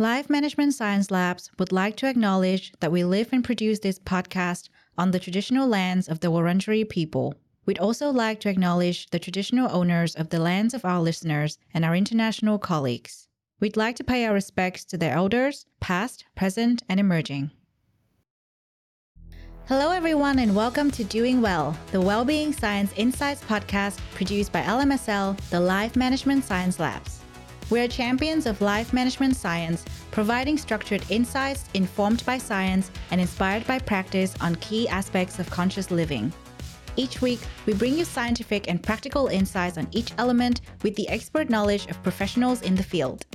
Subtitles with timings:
[0.00, 4.68] Life Management Science Labs would like to acknowledge that we live and produce this podcast
[4.96, 7.34] on the traditional lands of the Wurundjeri people.
[7.66, 11.84] We'd also like to acknowledge the traditional owners of the lands of our listeners and
[11.84, 13.26] our international colleagues.
[13.58, 17.50] We'd like to pay our respects to their elders, past, present, and emerging.
[19.66, 25.36] Hello, everyone, and welcome to Doing Well, the Wellbeing Science Insights podcast produced by LMSL,
[25.50, 27.18] the Life Management Science Labs.
[27.70, 33.66] We are champions of life management science, providing structured insights informed by science and inspired
[33.66, 36.32] by practice on key aspects of conscious living.
[36.96, 41.50] Each week, we bring you scientific and practical insights on each element with the expert
[41.50, 43.26] knowledge of professionals in the field.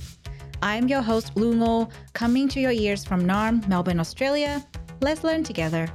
[0.63, 4.65] I am your host, Lu Ngo, coming to your ears from Naarm, Melbourne, Australia.
[5.01, 5.87] Let's learn together.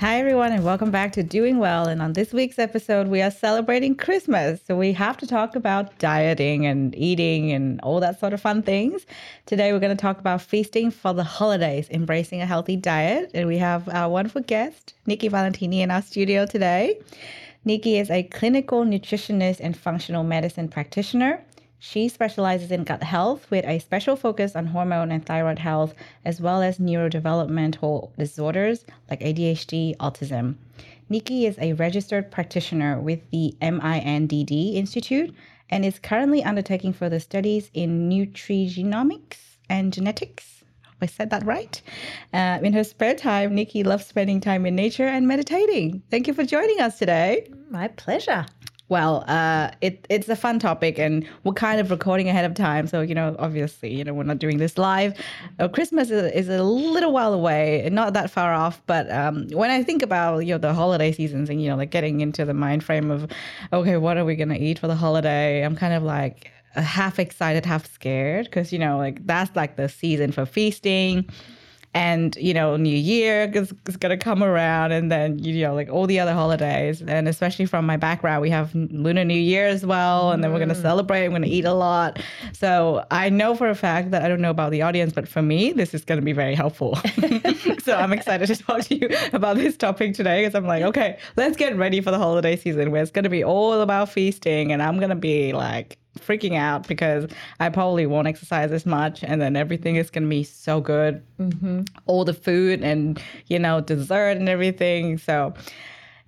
[0.00, 1.88] Hi, everyone, and welcome back to Doing Well.
[1.88, 4.60] And on this week's episode, we are celebrating Christmas.
[4.64, 8.62] So we have to talk about dieting and eating and all that sort of fun
[8.62, 9.06] things.
[9.46, 13.32] Today, we're going to talk about feasting for the holidays, embracing a healthy diet.
[13.34, 16.96] And we have our wonderful guest, Nikki Valentini, in our studio today.
[17.64, 21.42] Nikki is a clinical nutritionist and functional medicine practitioner.
[21.80, 26.40] She specializes in gut health with a special focus on hormone and thyroid health, as
[26.40, 30.56] well as neurodevelopmental disorders like ADHD, autism.
[31.08, 35.34] Nikki is a registered practitioner with the MINDD Institute
[35.70, 40.64] and is currently undertaking further studies in nutrigenomics and genetics.
[41.00, 41.80] I said that right.
[42.34, 46.02] Uh, in her spare time, Nikki loves spending time in nature and meditating.
[46.10, 47.48] Thank you for joining us today.
[47.70, 48.46] My pleasure.
[48.88, 52.86] Well, uh, it, it's a fun topic, and we're kind of recording ahead of time.
[52.86, 55.14] So, you know, obviously, you know, we're not doing this live.
[55.58, 58.80] Uh, Christmas is, is, a little while away, not that far off.
[58.86, 61.90] But um, when I think about, you know, the holiday seasons and, you know, like
[61.90, 63.30] getting into the mind frame of,
[63.74, 65.62] okay, what are we going to eat for the holiday?
[65.62, 69.88] I'm kind of like, half excited, half scared because, you know, like that's like the
[69.88, 71.28] season for feasting
[71.94, 75.74] and you know new year is, is going to come around and then you know
[75.74, 77.02] like all the other holidays.
[77.02, 80.58] And especially from my background we have lunar new year as well and then we're
[80.58, 80.82] going to mm.
[80.82, 82.20] celebrate we're going to eat a lot.
[82.52, 85.42] So i know for a fact that i don't know about the audience but for
[85.42, 86.98] me this is going to be very helpful.
[87.82, 91.18] So i'm excited to talk to you about this topic today because i'm like okay
[91.36, 94.72] let's get ready for the holiday season where it's going to be all about feasting
[94.72, 97.30] and i'm going to be like freaking out because
[97.60, 101.22] I probably won't exercise as much and then everything is going to be so good.
[101.40, 101.82] Mm-hmm.
[102.06, 105.18] All the food and, you know, dessert and everything.
[105.18, 105.54] So,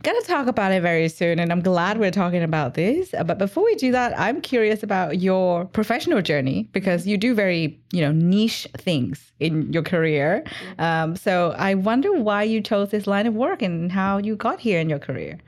[0.02, 1.38] going to talk about it very soon.
[1.38, 3.14] And I'm glad we're talking about this.
[3.26, 7.78] But before we do that, I'm curious about your professional journey because you do very,
[7.92, 10.44] you know, niche things in your career.
[10.78, 14.60] Um, so, I wonder why you chose this line of work and how you got
[14.60, 15.38] here in your career.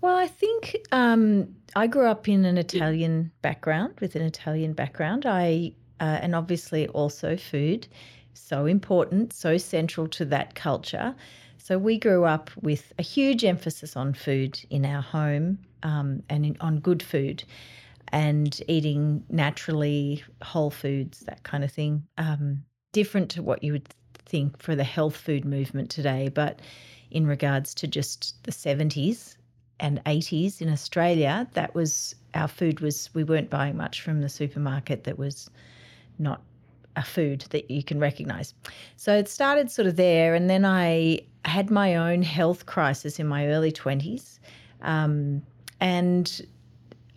[0.00, 5.26] Well, I think um, I grew up in an Italian background with an Italian background.
[5.26, 7.88] I uh, and obviously also food,
[8.32, 11.14] so important, so central to that culture.
[11.56, 16.46] So we grew up with a huge emphasis on food in our home um, and
[16.46, 17.42] in, on good food
[18.08, 22.06] and eating naturally, whole foods, that kind of thing.
[22.16, 26.60] Um, different to what you would think for the health food movement today, but
[27.10, 29.34] in regards to just the 70s
[29.80, 34.28] and 80s in Australia, that was our food was we weren't buying much from the
[34.28, 35.50] supermarket that was
[36.18, 36.42] not
[36.96, 38.54] a food that you can recognize.
[38.96, 43.26] So it started sort of there, and then I had my own health crisis in
[43.26, 44.38] my early 20s,
[44.82, 45.42] um,
[45.80, 46.46] and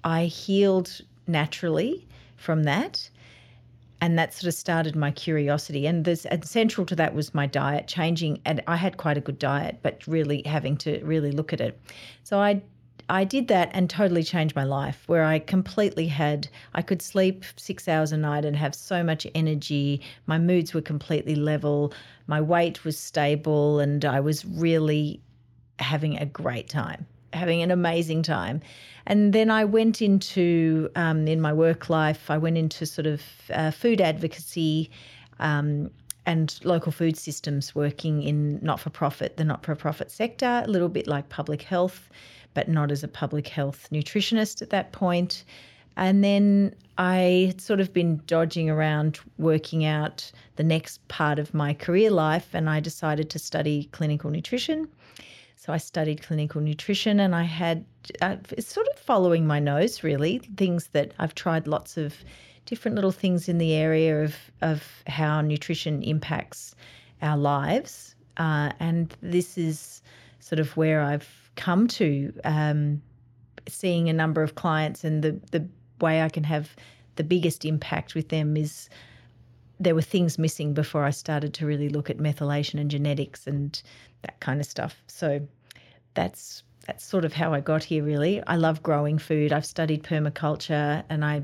[0.04, 2.08] I healed naturally
[2.38, 3.10] from that
[4.02, 5.86] and that sort of started my curiosity.
[5.86, 8.42] And, this, and central to that was my diet changing.
[8.46, 11.80] And I had quite a good diet, but really having to really look at it.
[12.24, 12.62] So I
[13.10, 17.44] I did that and totally changed my life where I completely had, I could sleep
[17.58, 20.02] six hours a night and have so much energy.
[20.28, 21.94] My moods were completely level.
[22.28, 25.20] My weight was stable and I was really
[25.80, 28.62] having a great time having an amazing time.
[29.06, 33.22] And then I went into, um, in my work life, I went into sort of
[33.52, 34.92] uh, food advocacy
[35.40, 35.90] um,
[36.26, 40.70] and local food systems working in not for profit, the not for profit sector, a
[40.70, 42.10] little bit like public health,
[42.54, 45.44] but not as a public health nutritionist at that point.
[45.98, 51.54] And then I had sort of been dodging around working out the next part of
[51.54, 54.88] my career life, and I decided to study clinical nutrition.
[55.62, 57.86] So I studied clinical nutrition and I had
[58.20, 62.16] uh, sort of following my nose, really, things that I've tried lots of
[62.66, 66.74] different little things in the area of, of how nutrition impacts
[67.22, 68.16] our lives.
[68.38, 70.02] Uh, and this is
[70.40, 73.00] sort of where I've come to um,
[73.68, 75.68] seeing a number of clients, and the, the
[76.00, 76.76] way I can have
[77.18, 78.90] the biggest impact with them is
[79.82, 83.82] there were things missing before I started to really look at methylation and genetics and
[84.22, 84.96] that kind of stuff.
[85.08, 85.42] So
[86.14, 88.04] that's that's sort of how I got here.
[88.04, 89.52] Really, I love growing food.
[89.52, 91.44] I've studied permaculture, and I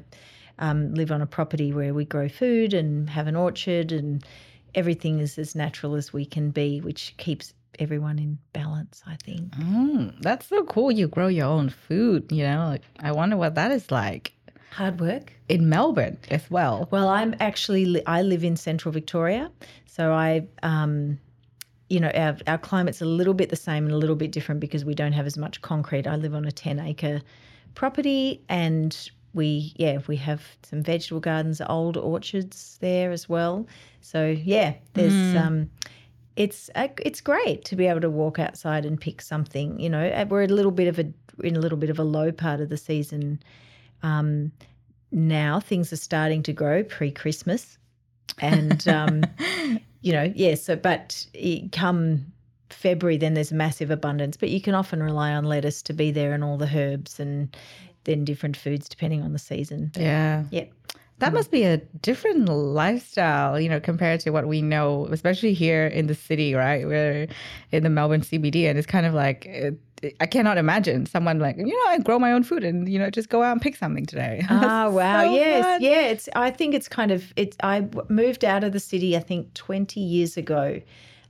[0.59, 4.23] um, live on a property where we grow food and have an orchard, and
[4.75, 9.01] everything is as natural as we can be, which keeps everyone in balance.
[9.07, 9.51] I think.
[9.55, 10.91] Mm, that's so cool.
[10.91, 12.31] You grow your own food.
[12.31, 14.33] You know, like, I wonder what that is like
[14.77, 15.33] Hard work.
[15.50, 16.88] in Melbourne as well.
[16.91, 19.51] Well, I'm actually I live in central Victoria,
[19.88, 21.18] so I, um,
[21.89, 24.62] you know, our our climate's a little bit the same and a little bit different
[24.62, 26.06] because we don't have as much concrete.
[26.06, 27.21] I live on a ten acre
[27.74, 28.95] property, and
[29.33, 33.65] we yeah we have some vegetable gardens, old orchards there as well.
[34.01, 35.71] So yeah, there's um.
[36.35, 39.80] It's uh, it's great to be able to walk outside and pick something.
[39.80, 41.06] You know, Uh, we're a little bit of a
[41.44, 43.39] in a little bit of a low part of the season
[44.03, 44.51] um,
[45.11, 47.77] now things are starting to grow pre-Christmas,
[48.39, 49.23] and um,
[50.01, 50.55] you know, yeah.
[50.55, 52.25] So, but it, come
[52.69, 54.38] February, then there's massive abundance.
[54.38, 57.55] But you can often rely on lettuce to be there, and all the herbs, and
[58.03, 59.91] then different foods depending on the season.
[59.94, 60.44] But, Yeah.
[60.51, 60.65] yeah.
[61.19, 65.88] That must be a different lifestyle, you know, compared to what we know, especially here
[65.88, 66.85] in the city, right?
[66.85, 67.27] We're
[67.71, 69.47] in the Melbourne CBD, and it's kind of like
[70.19, 73.09] I cannot imagine someone like you know I grow my own food and you know
[73.09, 74.45] just go out and pick something today.
[74.50, 75.24] Ah, That's wow.
[75.24, 75.63] so yes.
[75.63, 75.81] fun.
[75.81, 76.01] Yeah.
[76.01, 79.54] It's, I think it's kind of, it's, I moved out of the city, I think
[79.54, 80.81] 20 years ago.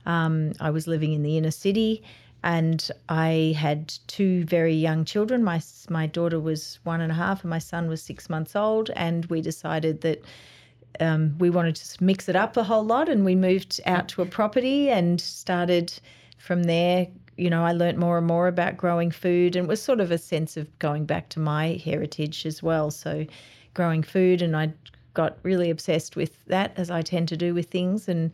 [0.06, 2.02] Um, I was living in the inner city
[2.42, 5.44] and I had two very young children.
[5.44, 5.60] My,
[5.90, 8.90] my daughter was one and a half and my son was six months old.
[8.96, 10.24] And we decided that
[11.00, 14.22] um, we wanted to mix it up a whole lot and we moved out to
[14.22, 15.92] a property and started
[16.38, 19.80] from there you know i learnt more and more about growing food and it was
[19.80, 22.90] sort of a sense of going back to my heritage as well.
[22.90, 23.26] So
[23.74, 24.72] growing food and i
[25.14, 28.08] got really obsessed with that as i tend to do with things.
[28.08, 28.32] And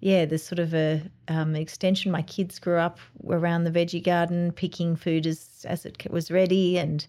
[0.00, 2.12] yeah there's sort of a um, extension.
[2.12, 2.98] My kids grew up
[3.28, 7.06] around the veggie garden picking food as as it was ready and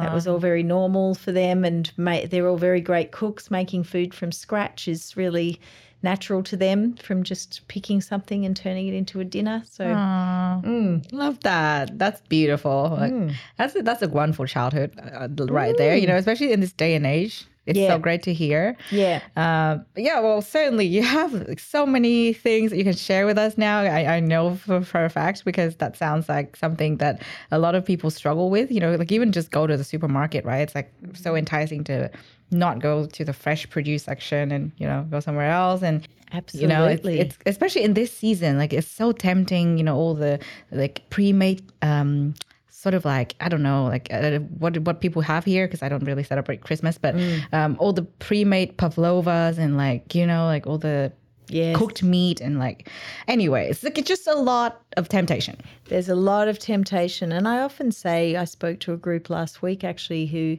[0.00, 1.64] that was all very normal for them.
[1.64, 3.50] And ma- they're all very great cooks.
[3.50, 5.60] Making food from scratch is really
[6.02, 11.12] natural to them from just picking something and turning it into a dinner so Mm.
[11.12, 11.98] love that.
[11.98, 12.96] That's beautiful.
[12.98, 13.34] Like, Mm.
[13.58, 15.96] That's a, that's a wonderful childhood uh, right there.
[15.96, 17.44] You know, especially in this day and age.
[17.70, 17.88] It's Yeah.
[17.94, 18.76] so great to hear.
[18.90, 23.38] yeah Uh, yeah, well, certainly you have so many things that you can share with
[23.38, 23.80] us now.
[23.80, 27.74] I, I know for, for a fact because that sounds like something that a lot
[27.74, 28.70] of people struggle with.
[28.70, 30.62] You know, like even just go to the supermarket, right?
[30.66, 32.10] It's like so enticing to
[32.50, 36.62] not go to the fresh produce section and you know go somewhere else and absolutely
[36.62, 40.14] you know it's, it's especially in this season like it's so tempting you know all
[40.14, 40.36] the
[40.72, 42.34] like pre-made um
[42.80, 45.88] sort of like i don't know like uh, what what people have here because i
[45.88, 47.14] don't really celebrate christmas but
[47.52, 51.12] um all the pre-made pavlovas and like you know like all the
[51.48, 51.76] yes.
[51.76, 52.88] cooked meat and like
[53.28, 55.56] anyway it's like it's just a lot of temptation
[55.90, 57.32] There's a lot of temptation.
[57.32, 60.56] And I often say, I spoke to a group last week actually who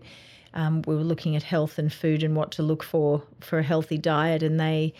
[0.54, 3.64] um, we were looking at health and food and what to look for for a
[3.64, 4.44] healthy diet.
[4.44, 4.94] And they,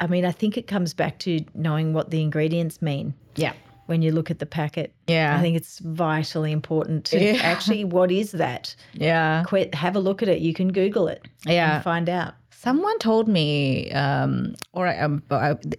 [0.00, 3.52] I mean, I think it comes back to knowing what the ingredients mean yeah
[3.86, 4.94] when you look at the packet.
[5.08, 5.36] Yeah.
[5.36, 7.40] I think it's vitally important to Yeah.
[7.42, 8.74] actually, what is that?
[8.94, 10.38] yeah Quit, have a look at it.
[10.40, 11.76] You can Google it Yeah.
[11.76, 12.34] and find out.
[12.50, 15.20] Someone told me, um, or I- um,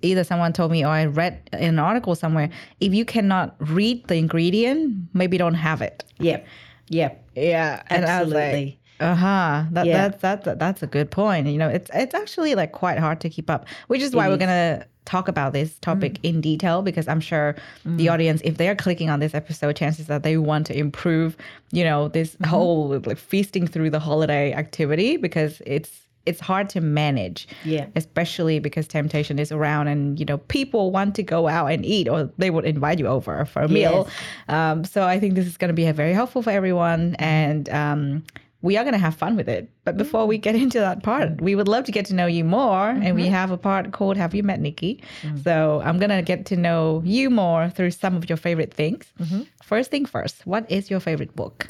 [0.01, 2.49] either someone told me, or I read an article somewhere,
[2.81, 6.03] if you cannot read the ingredient, maybe don't have it.
[6.19, 6.45] Yep.
[6.89, 7.23] Yep.
[7.35, 8.79] Yeah, and I was like, Absolutely.
[8.99, 9.63] uh huh.
[9.71, 10.09] That, Yeah.
[10.09, 11.47] that's that's that's a good point.
[11.47, 14.29] You know, it's it's actually like quite hard to keep up, which is why It
[14.29, 14.39] we're is.
[14.39, 17.55] gonna talk about this topic in detail because I'm sure
[17.85, 21.35] the audience, if they're clicking on this episode, chances that they want to improve,
[21.71, 26.79] you know, this whole like feasting through the holiday activity because it's it's hard to
[26.79, 27.87] manage Yeah.
[27.97, 32.07] especially because temptation is around and you know people want to go out and eat
[32.07, 34.07] or they would invite you over for a meal.
[34.47, 38.23] Um, so i think this is going to be very helpful for everyone and um,
[38.63, 39.69] we are going to have fun with it.
[39.83, 40.41] But before we mm.
[40.41, 41.41] get into that part mm.
[41.41, 43.33] we would love to get to know you more and we mm-hmm.
[43.33, 45.03] have a part called have you met nikki?
[45.21, 45.43] Mm.
[45.43, 49.05] So i'm going to get to know you more through some of your favorite things.
[49.19, 49.43] Mm-hmm.
[49.61, 51.69] First thing first what is your favorite book?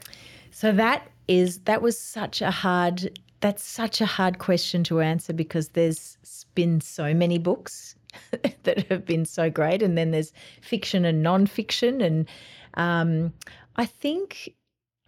[0.52, 5.34] So that is that was such a hard that's such a hard question to answer
[5.34, 6.18] because there's
[6.56, 7.96] been so many books
[8.64, 10.32] that have been so great, and then there's
[10.62, 12.28] fiction and non-fiction, and
[12.76, 13.34] um,
[13.76, 14.54] I think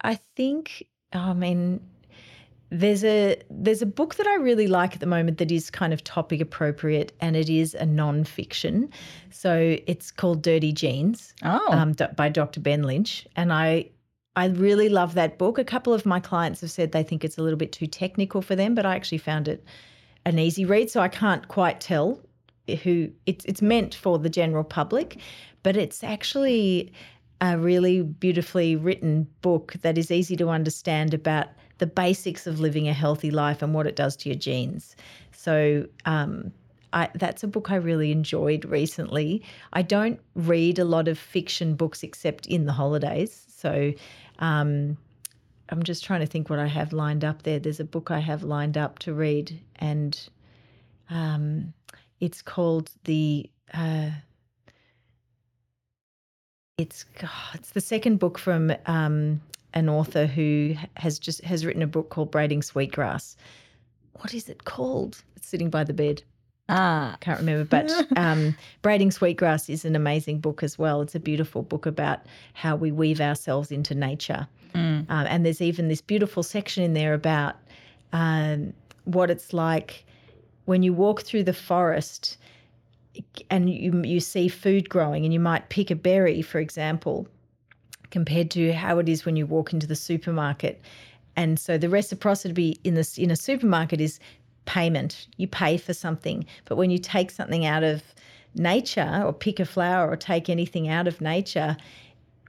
[0.02, 1.80] I think I mean
[2.70, 5.92] there's a there's a book that I really like at the moment that is kind
[5.92, 8.90] of topic appropriate, and it is a non-fiction.
[9.30, 12.60] So it's called Dirty Genes oh um, by Dr.
[12.60, 13.90] Ben Lynch, and I
[14.34, 15.58] I really love that book.
[15.58, 18.42] A couple of my clients have said they think it's a little bit too technical
[18.42, 19.64] for them, but I actually found it
[20.24, 22.20] an easy read, so I can't quite tell
[22.82, 25.18] who it's it's meant for the general public,
[25.62, 26.92] but it's actually
[27.40, 32.88] a really beautifully written book that is easy to understand about the basics of living
[32.88, 34.96] a healthy life and what it does to your genes.
[35.32, 36.52] So um,
[36.92, 39.42] I, that's a book I really enjoyed recently.
[39.74, 43.44] I don't read a lot of fiction books except in the holidays.
[43.48, 43.92] So
[44.38, 44.96] um,
[45.68, 47.58] I'm just trying to think what I have lined up there.
[47.58, 50.18] There's a book I have lined up to read, and
[51.10, 51.72] um,
[52.20, 53.50] it's called the.
[53.74, 54.10] Uh,
[56.78, 57.06] it's
[57.54, 59.40] it's the second book from um,
[59.72, 63.36] an author who has just has written a book called Braiding Sweetgrass.
[64.20, 65.22] What is it called?
[65.36, 66.22] It's sitting by the bed.
[66.68, 71.00] Ah, can't remember, but um, Braiding Sweetgrass is an amazing book as well.
[71.00, 72.20] It's a beautiful book about
[72.52, 74.46] how we weave ourselves into nature.
[74.74, 75.08] Mm.
[75.08, 77.56] Um, and there's even this beautiful section in there about
[78.12, 80.04] um, what it's like
[80.66, 82.36] when you walk through the forest
[83.50, 87.28] and you, you see food growing and you might pick a berry, for example,
[88.10, 90.80] compared to how it is when you walk into the supermarket.
[91.36, 94.18] And so the reciprocity in this in a supermarket is
[94.64, 95.28] payment.
[95.36, 96.46] You pay for something.
[96.64, 98.02] But when you take something out of
[98.54, 101.76] nature or pick a flower or take anything out of nature,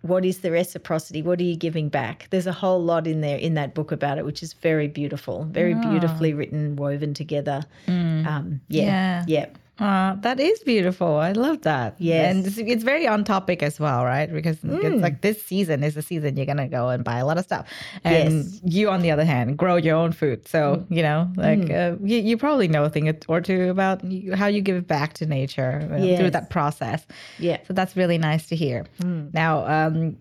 [0.02, 1.22] what is the reciprocity?
[1.22, 2.28] What are you giving back?
[2.30, 5.46] There's a whole lot in there in that book about it, which is very beautiful,
[5.46, 5.82] very oh.
[5.82, 7.64] beautifully written, woven together.
[7.88, 8.26] Mm.
[8.26, 9.46] Um, yeah, yeah, yeah.
[9.80, 11.18] Uh, that is beautiful.
[11.18, 11.96] I love that.
[12.00, 12.36] Yes.
[12.36, 14.32] And it's, it's, very on topic as well, right?
[14.32, 14.84] Because mm.
[14.84, 17.38] it's like this season is the season you're going to go and buy a lot
[17.38, 17.68] of stuff.
[18.04, 18.60] And yes.
[18.64, 20.48] you, on the other hand, grow your own food.
[20.48, 20.96] So, mm.
[20.96, 21.94] you know, like mm.
[21.94, 24.02] uh, you, you, probably know a thing or two about
[24.36, 26.20] how you give back to nature uh, yes.
[26.20, 27.06] through that process.
[27.38, 27.60] Yeah.
[27.68, 28.86] So that's really nice to hear.
[29.02, 29.34] Mm.
[29.34, 30.18] Now, um,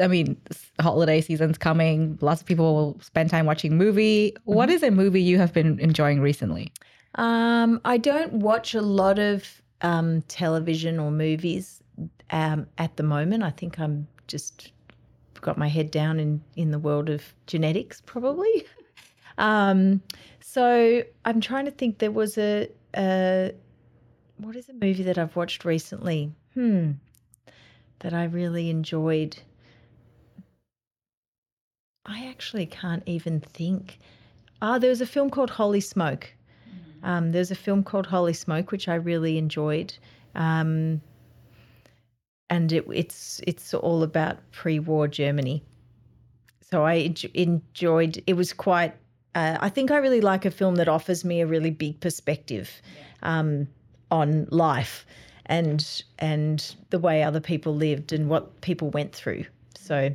[0.00, 0.36] I mean,
[0.80, 2.18] holiday season's coming.
[2.20, 4.32] Lots of people will spend time watching movie.
[4.32, 4.54] Mm-hmm.
[4.54, 6.72] What is a movie you have been enjoying recently?
[7.16, 11.82] Um, I don't watch a lot of um, television or movies
[12.30, 13.42] um, at the moment.
[13.42, 14.72] I think I'm just
[15.40, 18.66] got my head down in in the world of genetics, probably.
[19.38, 20.02] um,
[20.40, 21.98] so I'm trying to think.
[21.98, 23.52] There was a, a
[24.36, 26.32] what is a movie that I've watched recently?
[26.52, 26.92] Hmm,
[28.00, 29.38] that I really enjoyed.
[32.04, 33.98] I actually can't even think.
[34.60, 36.35] Ah, oh, there was a film called Holy Smoke
[37.06, 39.94] um, there's a film called Holy Smoke, which I really enjoyed.
[40.34, 41.00] Um,
[42.50, 45.62] and it, it's it's all about pre-war Germany.
[46.60, 48.22] So I enjoyed.
[48.26, 48.94] It was quite.
[49.36, 52.70] Uh, I think I really like a film that offers me a really big perspective
[53.22, 53.68] um,
[54.10, 55.06] on life
[55.46, 59.44] and and the way other people lived and what people went through.
[59.76, 60.10] So,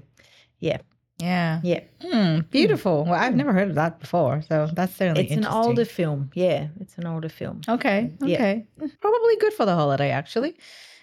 [0.59, 0.79] yeah,
[1.21, 1.59] yeah.
[1.63, 1.81] Yeah.
[2.03, 3.05] Mm, beautiful.
[3.05, 4.41] Well, I've never heard of that before.
[4.47, 6.31] So that's certainly It's an older film.
[6.33, 6.67] Yeah.
[6.79, 7.61] It's an older film.
[7.67, 8.11] Okay.
[8.21, 8.65] Okay.
[8.79, 8.87] Yeah.
[8.99, 10.57] Probably good for the holiday, actually.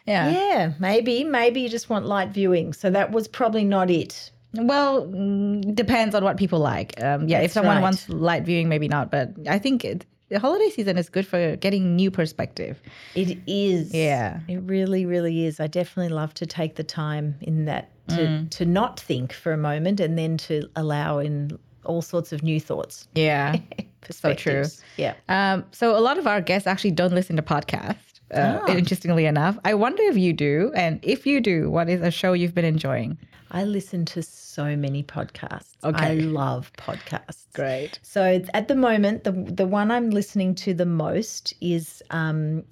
[0.06, 0.30] Yeah.
[0.30, 0.72] Yeah.
[0.78, 1.24] Maybe.
[1.24, 2.72] Maybe you just want light viewing.
[2.72, 4.30] So that was probably not it.
[4.54, 7.00] Well, mm, depends on what people like.
[7.02, 7.40] Um, yeah.
[7.40, 7.82] That's if someone right.
[7.82, 9.10] wants light viewing, maybe not.
[9.10, 12.80] But I think it, the holiday season is good for getting new perspective.
[13.14, 13.94] It is.
[13.94, 14.40] Yeah.
[14.48, 15.60] It really, really is.
[15.60, 18.50] I definitely love to take the time in that to mm.
[18.50, 22.60] to not think for a moment and then to allow in all sorts of new
[22.60, 23.08] thoughts.
[23.14, 23.56] Yeah.
[24.10, 24.64] so true.
[24.96, 25.14] Yeah.
[25.28, 28.07] Um, so a lot of our guests actually don't listen to podcasts.
[28.32, 28.76] Uh, oh.
[28.76, 32.34] Interestingly enough, I wonder if you do, and if you do, what is a show
[32.34, 33.16] you've been enjoying?
[33.50, 35.76] I listen to so many podcasts.
[35.82, 36.04] Okay.
[36.04, 37.46] I love podcasts.
[37.54, 37.98] Great.
[38.02, 42.64] So at the moment, the the one I'm listening to the most is um,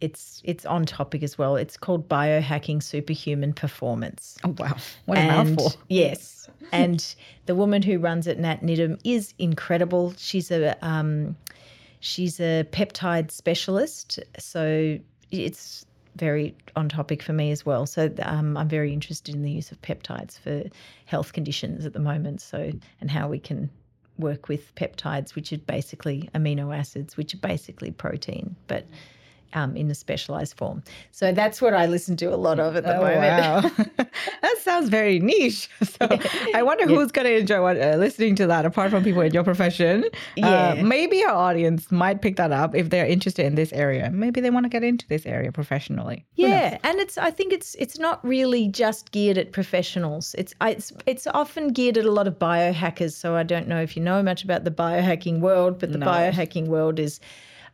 [0.00, 1.56] it's it's on topic as well.
[1.56, 4.36] It's called Biohacking Superhuman Performance.
[4.44, 5.80] Oh wow, what a and, mouthful!
[5.88, 7.14] Yes, and
[7.46, 10.12] the woman who runs it, Nat Niddam, is incredible.
[10.16, 11.36] She's a um,
[12.06, 14.98] she's a peptide specialist, so
[15.30, 15.84] it's
[16.14, 17.84] very on topic for me as well.
[17.84, 20.62] So um, I'm very interested in the use of peptides for
[21.04, 22.40] health conditions at the moment.
[22.40, 22.70] So
[23.00, 23.68] and how we can
[24.18, 28.86] work with peptides, which are basically amino acids, which are basically protein, but
[29.52, 30.82] um, in a specialized form.
[31.10, 33.76] So that's what I listen to a lot of at the oh, moment.
[33.76, 33.84] Wow.
[34.42, 35.68] that sounds very niche.
[35.86, 36.08] So
[36.54, 36.94] I wonder yeah.
[36.96, 40.04] who's going to enjoy what, uh, listening to that apart from people in your profession.
[40.04, 40.74] Uh, yeah.
[40.78, 44.10] Uh, maybe our audience might pick that up if they're interested in this area.
[44.10, 46.26] Maybe they want to get into this area professionally.
[46.34, 50.34] Yeah, and it's I think it's it's not really just geared at professionals.
[50.36, 53.12] It's it's it's often geared at a lot of biohackers.
[53.12, 56.06] So I don't know if you know much about the biohacking world, but the no.
[56.06, 57.20] biohacking world is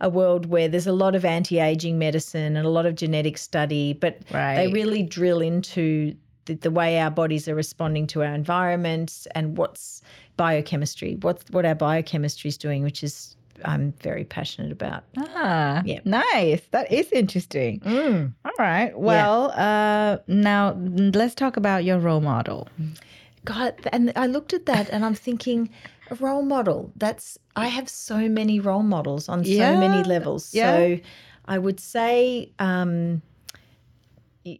[0.02, 3.94] a world where there's a lot of anti-aging medicine and a lot of genetic study,
[3.94, 4.56] but right.
[4.56, 9.56] they really drill into the, the, way our bodies are responding to our environments and
[9.56, 10.02] what's
[10.36, 15.04] biochemistry, what's what our biochemistry is doing, which is I'm very passionate about.
[15.16, 16.00] Ah, Yeah.
[16.04, 16.62] nice.
[16.72, 17.78] That is interesting.
[17.80, 18.32] Mm.
[18.44, 18.98] All right.
[18.98, 20.72] Well, uh, now
[21.14, 22.68] let's talk about your role model.
[23.44, 25.70] God, and I looked at that and I'm thinking,
[26.12, 26.92] a role model.
[26.96, 30.54] That's I have so many role models on so many levels.
[30.54, 30.70] yeah.
[30.72, 31.00] So
[31.46, 33.22] I would say, um,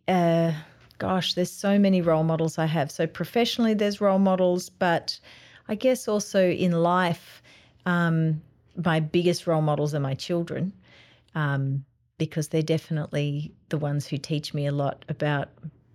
[0.09, 0.53] uh,
[0.99, 2.91] gosh, there's so many role models I have.
[2.91, 5.19] So professionally, there's role models, but
[5.69, 7.43] I guess also in life,
[7.87, 8.43] um,
[8.77, 10.73] my biggest role models are my children.
[11.35, 11.85] Um,
[12.19, 15.49] because they're definitely the ones who teach me a lot about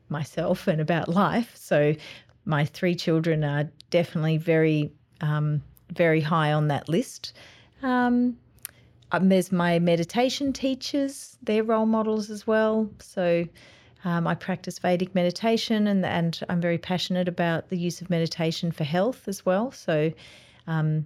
[0.09, 1.55] myself and about life.
[1.55, 1.95] So
[2.43, 7.33] my three children are definitely very, um, very high on that list.
[7.81, 8.37] Um,
[9.11, 12.89] um, there's my meditation teachers; they're role models as well.
[12.99, 13.45] So
[14.03, 18.71] um, I practice Vedic meditation, and and I'm very passionate about the use of meditation
[18.71, 19.71] for health as well.
[19.71, 20.11] So
[20.67, 21.05] um,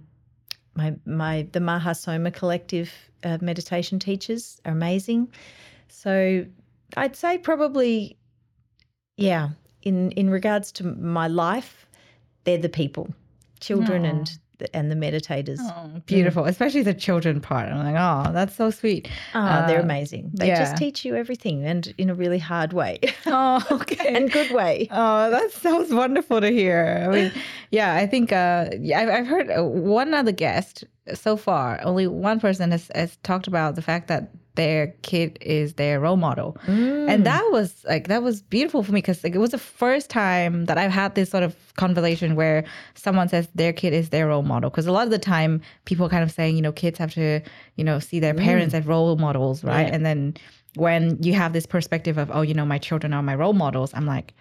[0.74, 2.92] my my the Mahasoma collective
[3.24, 5.28] uh, meditation teachers are amazing.
[5.88, 6.44] So
[6.96, 8.16] I'd say probably,
[9.16, 9.50] yeah.
[9.82, 11.88] In in regards to my life,
[12.44, 13.12] they're the people,
[13.62, 14.08] children, Aw.
[14.10, 15.58] and the, and the meditators.
[15.60, 17.68] Oh, beautiful, especially the children part.
[17.70, 19.08] I'm like, oh, that's so sweet.
[19.32, 20.30] They're Uh, amazing.
[20.34, 20.58] They yeah.
[20.64, 24.14] just teach you everything, and in a really hard way Oh, okay.
[24.14, 24.88] and good way.
[24.90, 27.02] Oh, that sounds wonderful to hear.
[27.04, 27.32] I mean,
[27.70, 31.80] yeah, I think uh, yeah, I've, I've heard uh, one other guest so far.
[31.82, 36.16] Only one person has, has talked about the fact that their kid is their role
[36.16, 37.08] model, Mm.
[37.08, 40.10] and that was like that was beautiful for me because like, it was the first
[40.10, 44.28] time that I've had this sort of conversation where someone says their kid is their
[44.28, 44.68] role model.
[44.70, 47.12] Because a lot of the time, people are kind of saying, you know, kids have
[47.14, 47.40] to,
[47.76, 49.86] you know, see their parents as role models, right?
[49.88, 49.94] Yeah.
[49.94, 50.34] And then
[50.76, 53.92] when you have this perspective of, oh, you know, my children are my role models,
[53.94, 54.34] I'm like.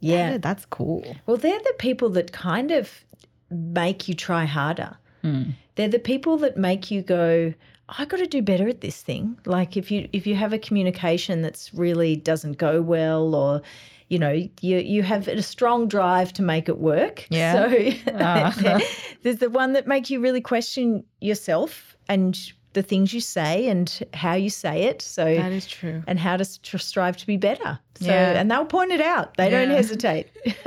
[0.00, 0.32] Yeah.
[0.32, 1.04] Yeah, that's cool.
[1.26, 3.04] Well, they're the people that kind of
[3.50, 4.96] make you try harder.
[5.22, 5.54] Mm.
[5.76, 7.54] They're the people that make you go,
[7.98, 9.38] I got to do better at this thing.
[9.44, 13.62] Like if you if you have a communication that's really doesn't go well, or
[14.08, 17.26] you know you you have a strong drive to make it work.
[17.30, 17.70] Yeah.
[17.70, 18.80] So Ah.
[19.22, 22.38] there's the one that make you really question yourself and
[22.74, 25.02] the things you say and how you say it.
[25.02, 26.02] So That is true.
[26.06, 27.78] and how to st- strive to be better.
[28.00, 28.40] So, Yeah.
[28.40, 29.36] and they'll point it out.
[29.36, 30.28] They don't hesitate.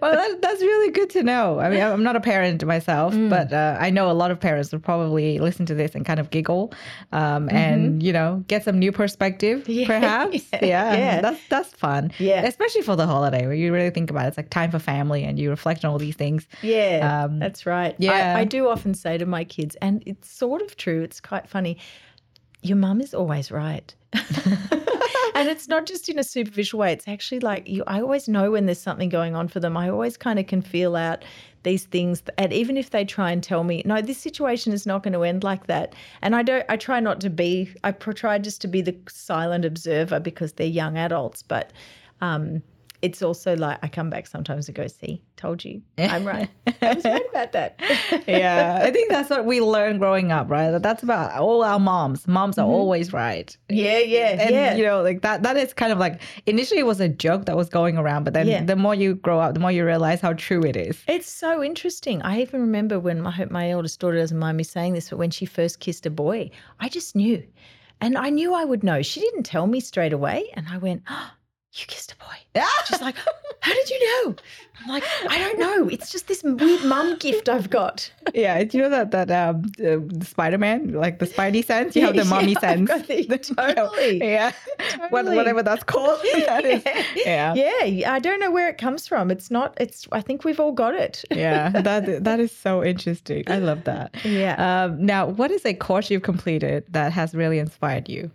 [0.00, 1.58] Well, that, that's really good to know.
[1.58, 3.28] I mean, I'm not a parent myself, Mm.
[3.28, 6.18] but uh, I know a lot of parents would probably listen to this and kind
[6.20, 6.72] of giggle,
[7.12, 9.72] um, and you know, get some new perspective, Mm-hmm.
[9.80, 10.44] Yeah, perhaps.
[10.52, 11.20] yeah, Yeah, yeah.
[11.20, 12.12] that's that's fun.
[12.18, 12.42] Yeah.
[12.46, 14.28] especially for the holiday where you really think about it.
[14.28, 16.46] It's like time for family, and you reflect on all these things.
[16.62, 17.94] yeah, Um, that's right.
[17.98, 18.36] yeah.
[18.36, 21.02] I, I do often say to my kids, and it's sort of true.
[21.02, 21.76] It's quite funny.
[22.62, 23.94] Your mum is always right.
[25.34, 26.92] And it's not just in a superficial way.
[26.92, 27.84] It's actually like you.
[27.86, 29.76] I always know when there's something going on for them.
[29.76, 31.24] I always kind of can feel out
[31.62, 35.02] these things, and even if they try and tell me, no, this situation is not
[35.02, 36.64] going to end like that, and I don't.
[36.68, 37.70] I try not to be.
[37.84, 41.72] I try just to be the silent observer because they're young adults, but.
[42.22, 42.62] Um,
[43.02, 46.48] it's also like I come back sometimes and go, see, told you, I'm right.
[46.82, 47.80] I was right about that.
[48.28, 50.76] yeah, I think that's what we learned growing up, right?
[50.78, 52.28] That's about all our moms.
[52.28, 53.56] Moms are always right.
[53.68, 54.52] yeah, yeah, and Mm-hmm.
[54.54, 54.74] yeah.
[54.76, 57.56] you know like that that is kind of like initially it was a joke that
[57.56, 58.64] was going around but then Yeah.
[58.64, 61.62] the more you grow up the more you realize how true it is It's so
[61.62, 62.20] interesting.
[62.22, 65.18] I even remember when I hope my eldest daughter doesn't mind me saying this, but
[65.18, 67.42] when she first kissed a boy, I just knew.
[68.02, 69.02] And I knew I would know.
[69.02, 70.48] She didn't tell me straight away.
[70.54, 71.30] And I went, oh,
[71.72, 72.64] You kissed a boy.
[72.88, 73.14] She's like,
[73.60, 74.34] How did you know?
[74.82, 75.88] I'm like, I don't know.
[75.88, 78.10] It's just this weird mum gift I've got.
[78.34, 82.14] yeah do you know that that um uh, spider-man like the spidey sense you have
[82.16, 84.18] the mommy Yeah, sense the- totally.
[84.18, 84.52] yeah
[85.10, 86.82] What, whatever that's called that is
[87.26, 88.12] yeah Yeah.
[88.14, 89.30] I don't know where it comes from.
[89.30, 91.24] It's not, it's, I think we've all got it.
[91.30, 94.54] yeah that that is so interesting i love that Yeah.
[94.84, 98.30] um now what is a course you've completed that has really inspired you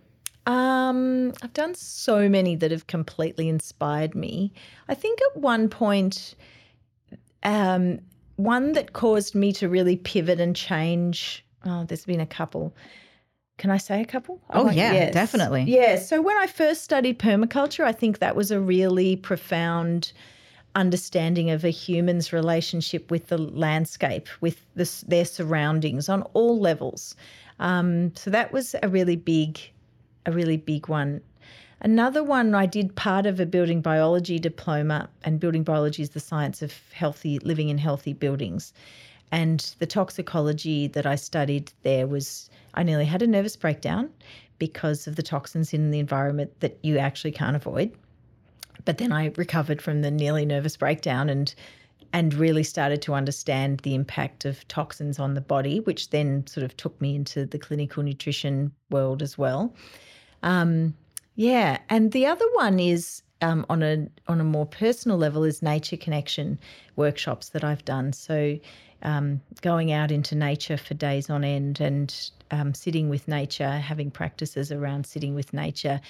[0.46, 4.52] Um, I've done so many that have completely inspired me.
[4.88, 6.34] I think at one point,
[7.42, 7.98] um,
[8.36, 11.44] one that caused me to really pivot and change.
[11.64, 12.74] Oh, there's been a couple.
[13.58, 14.40] Can I say a couple?
[14.50, 15.64] I Oh, yeah, definitely.
[15.64, 15.96] Yeah.
[15.96, 20.12] So when I first studied permaculture, I think that was a really profound
[20.74, 27.16] understanding of a human's relationship with the landscape, with this, their surroundings on all levels.
[27.58, 29.58] Um, so that was a really big,
[30.26, 31.20] a really big one.
[31.80, 36.20] Another one I did part of a building biology diploma, and building biology is the
[36.20, 38.72] science of healthy living in healthy buildings.
[39.30, 44.10] And the toxicology that I studied there was I nearly had a nervous breakdown
[44.58, 47.92] because of the toxins in the environment that you actually can't avoid.
[48.84, 51.54] But then I recovered from the nearly nervous breakdown and
[52.12, 56.64] and really started to understand the impact of toxins on the body, which then sort
[56.64, 59.74] of took me into the clinical nutrition world as well.
[60.42, 60.94] Um,
[61.34, 65.62] yeah, and the other one is um, on a on a more personal level is
[65.62, 66.58] nature connection
[66.96, 68.12] workshops that I've done.
[68.12, 68.58] So
[69.02, 74.10] um, going out into nature for days on end and um, sitting with nature, having
[74.10, 76.00] practices around sitting with nature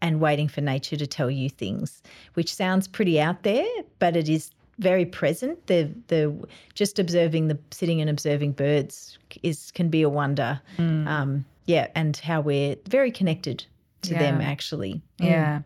[0.00, 2.02] and waiting for nature to tell you things,
[2.34, 3.66] which sounds pretty out there,
[3.98, 5.66] but it is very present.
[5.66, 10.60] The the just observing the sitting and observing birds is can be a wonder.
[10.76, 11.44] Mm.
[11.68, 13.64] Yeah, and how we're very connected
[14.02, 14.48] to them Yeah.
[14.50, 15.02] actually.
[15.20, 15.60] Yeah.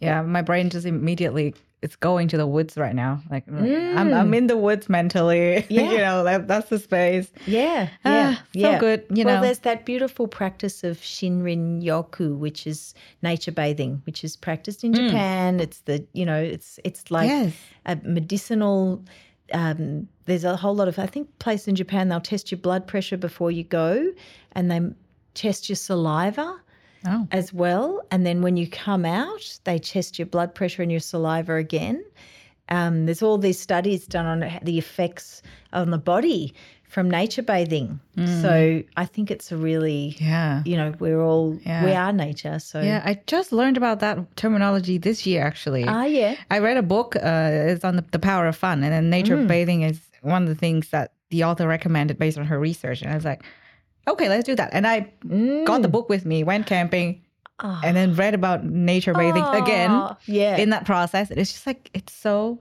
[0.00, 0.22] Yeah.
[0.22, 3.20] My brain just immediately it's going to the woods right now.
[3.30, 4.14] Like I'm Mm.
[4.20, 5.64] I'm in the woods mentally.
[5.68, 5.90] Yeah.
[5.92, 7.28] you know, that, that's the space.
[7.46, 8.78] Yeah, yeah, Ah, so yeah.
[8.80, 9.42] good, you well, know.
[9.42, 14.92] there's that beautiful practice of Shinrin Yoku, which is nature bathing, which is practiced in
[14.94, 15.60] Japan.
[15.60, 17.44] It's the you know, it's it's like Mm.
[17.44, 17.52] Yes.
[17.86, 19.04] a medicinal.
[19.52, 22.86] Um, there's a whole lot of I think places in Japan they'll test your blood
[22.86, 24.10] pressure before you go,
[24.52, 24.80] and they
[25.34, 26.56] test your saliva
[27.06, 27.28] Oh.
[27.32, 28.00] as well.
[28.10, 32.02] And then when you come out, they test your blood pressure and your saliva again.
[32.70, 35.42] Um, there's all these studies done on the effects
[35.74, 36.54] on the body
[36.88, 38.00] from nature bathing.
[38.40, 40.62] So I think it's a really, Yeah.
[40.64, 41.84] you know, we're all, Yeah.
[41.84, 42.58] we are nature.
[42.58, 43.02] So, Yeah.
[43.04, 45.84] I just learned about that terminology this year actually.
[45.86, 46.36] ah, yeah.
[46.50, 47.16] I read a book.
[47.16, 49.48] Uh, it's on the, the power of fun, and then nature Mm.
[49.48, 53.02] bathing is one of the things that the author recommended based on her research.
[53.02, 53.42] And I was like,
[54.08, 54.70] okay, let's do that.
[54.72, 55.12] And I
[55.64, 57.20] got the book with me, went camping,
[57.60, 57.80] Ah.
[57.84, 60.56] and then read about nature bathing again Ah, Yeah.
[60.56, 61.30] in that process.
[61.30, 62.58] And it's just like it's so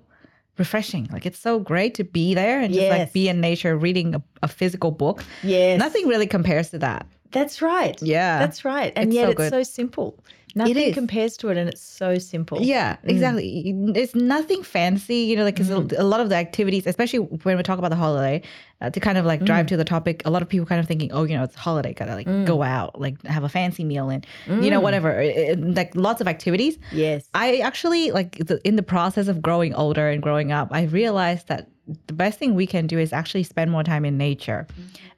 [0.60, 1.10] refreshing.
[1.12, 4.22] Like it's so great to be there and just like be in nature, reading a,
[4.44, 5.24] a physical book.
[5.44, 5.80] yes.
[5.80, 7.08] Nothing really compares to that.
[7.32, 8.00] That's right.
[8.04, 8.38] Yeah.
[8.38, 8.94] That's right.
[8.96, 10.20] And It's yet so it's so simple.
[10.56, 10.94] Nothing is.
[10.94, 12.62] compares to it, and it's so simple.
[12.62, 13.74] Yeah, exactly.
[13.96, 15.94] It's nothing fancy, you know, like 'cause Mm.
[15.98, 18.42] a, lot of the activities, especially when we talk about the holiday,
[18.82, 19.46] uh, to kind of like Mm.
[19.46, 21.56] drive to the topic, a lot of people kind of thinking, oh, you know, it's
[21.56, 22.46] holiday, gotta like Mm.
[22.46, 24.26] go out, like have a fancy meal and,
[24.62, 25.20] you know, whatever.
[25.20, 26.78] It- it- like lots of activities.
[26.92, 27.28] Yes.
[27.34, 31.48] I actually, like the, in the process of growing older and growing up, I realized
[31.48, 31.68] that
[32.08, 34.68] the best thing we can do is actually spend more time in nature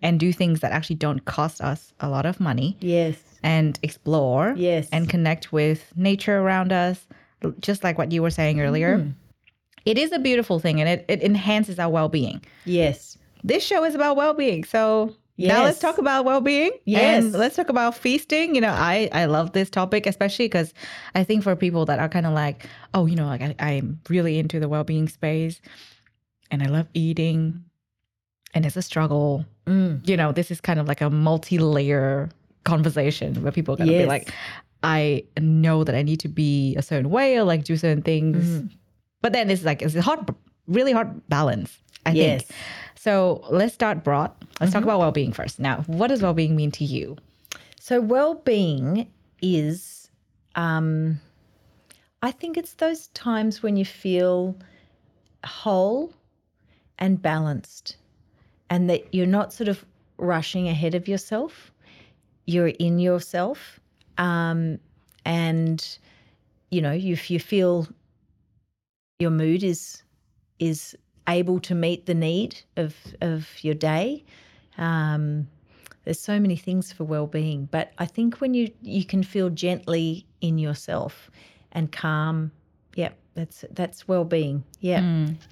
[0.01, 3.17] and do things that actually don't cost us a lot of money Yes.
[3.45, 4.89] And explore Yes.
[4.91, 7.05] and connect with nature around us,
[7.61, 8.97] just like what you were saying earlier.
[8.97, 9.13] Mm.
[9.85, 12.43] It is a beautiful thing and it, it enhances our well being.
[12.65, 13.17] Yes.
[13.43, 14.63] This show is about well being.
[14.63, 16.71] So now let's talk about well being.
[16.85, 17.23] Yes.
[17.25, 18.55] Let's talk about feasting.
[18.55, 20.73] You know, I, I love this topic, especially because
[21.13, 23.99] I think for people that are kind of like, oh, you know, like I, I'm
[24.09, 25.61] really into the well being space
[26.49, 27.63] and I love eating
[28.55, 29.45] and it's a struggle.
[29.67, 30.07] Mm.
[30.07, 32.29] You know, this is kind of like a multi layer
[32.65, 34.31] conversation where people are going to be like,
[34.83, 38.45] I know that I need to be a certain way or like do certain things.
[38.45, 38.67] Mm-hmm.
[39.21, 40.33] But then it's like, it's a hard,
[40.67, 42.43] really hard balance, I Yes.
[42.43, 42.59] think.
[42.95, 44.31] So let's start broad.
[44.59, 45.59] Let's talk about well being first.
[45.59, 47.17] Now, what does well being mean to you?
[47.79, 49.07] So, well being
[49.41, 50.09] is,
[50.55, 51.19] um,
[52.23, 54.55] I think it's those times when you feel
[55.45, 56.11] whole
[56.97, 57.97] and balanced,
[58.71, 59.85] and that you're not sort of
[60.17, 61.71] rushing ahead of yourself.
[62.45, 63.79] You're in yourself,
[64.17, 64.79] um,
[65.25, 65.97] and
[66.71, 67.87] you know, if you feel
[69.19, 70.03] your mood is
[70.59, 70.95] is
[71.27, 74.23] able to meet the need of of your day.
[74.77, 75.47] Um,
[76.03, 80.25] there's so many things for well-being, but I think when you you can feel gently
[80.41, 81.31] in yourself
[81.71, 82.51] and calm,
[82.95, 84.63] yeah, that's that's well-being.
[84.81, 85.01] Yeah,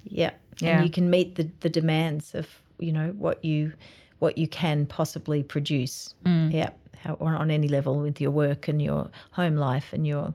[0.04, 0.30] yeah,
[0.60, 0.76] Yeah.
[0.76, 2.46] and you can meet the the demands of
[2.78, 3.72] you know what you
[4.20, 6.14] what you can possibly produce.
[6.24, 6.70] Yeah,
[7.04, 10.34] how, on, any level with your work and your home life and your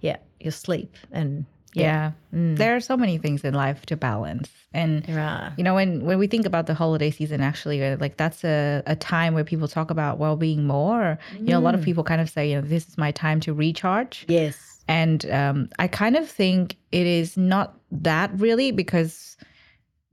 [0.00, 2.12] yeah your sleep and Yeah.
[2.54, 4.48] There are so many things in life to balance.
[4.72, 8.16] And are you know, when when we think about the holiday season, actually, uh, like
[8.16, 11.18] that's a, a time where people talk about well being more.
[11.32, 13.40] You know, a lot of people kind of say, you know, this is my time
[13.40, 14.24] to recharge.
[14.28, 19.36] yes And um, I kind of think it is not that really because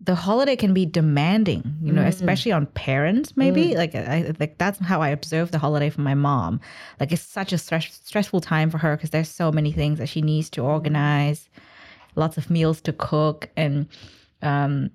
[0.04, 2.10] the holiday can be demanding, you know, mm-hmm.
[2.10, 3.38] especially on parents.
[3.38, 3.76] Maybe mm.
[3.76, 6.60] like I like that's how I observe the holiday from my mom.
[7.00, 10.10] Like it's such a stress, stressful time for her because there's so many things that
[10.10, 11.50] she needs to organize,
[12.16, 13.88] lots of meals to cook, and
[14.42, 14.89] um,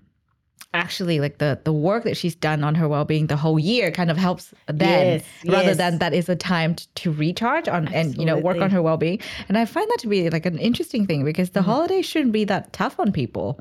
[0.75, 4.11] actually like the the work that she's done on her well-being the whole year kind
[4.11, 5.77] of helps then Yes, rather yes.
[5.79, 8.83] than that is a time t- to recharge on and you know work on her
[8.83, 11.71] well-being and i find that to be like an interesting thing because the mm-hmm.
[11.71, 13.59] holiday shouldn't be that tough on people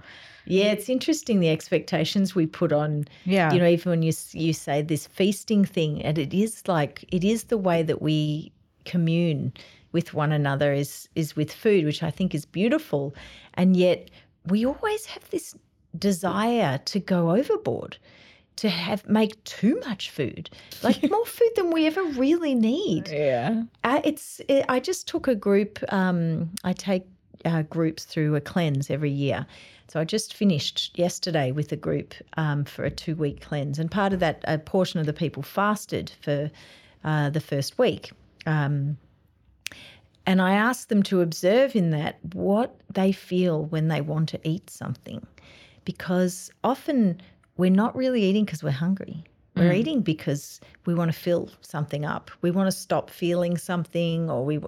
[0.47, 3.05] Yeah, it's interesting the expectations we put on.
[3.25, 3.53] Yeah.
[3.53, 7.23] you know, even when you you say this feasting thing, and it is like it
[7.23, 8.51] is the way that we
[8.85, 9.53] commune
[9.91, 13.13] with one another is is with food, which I think is beautiful,
[13.55, 14.09] and yet
[14.45, 15.55] we always have this
[15.97, 17.97] desire to go overboard,
[18.57, 20.49] to have make too much food,
[20.83, 23.09] like more food than we ever really need.
[23.09, 23.63] Yeah.
[23.83, 24.41] Uh, it's.
[24.47, 25.79] It, I just took a group.
[25.91, 27.05] Um, I take
[27.47, 29.45] uh, groups through a cleanse every year.
[29.87, 33.89] So I just finished yesterday with a group um, for a two week cleanse, and
[33.89, 36.51] part of that, a portion of the people fasted for
[37.03, 38.11] uh, the first week.
[38.45, 38.97] Um,
[40.25, 44.39] and I asked them to observe in that what they feel when they want to
[44.43, 45.25] eat something.
[45.85, 47.21] Because often
[47.55, 49.23] we're not really eating because we're hungry.
[49.55, 52.29] We're eating because we want to fill something up.
[52.41, 54.59] We want to stop feeling something, or we.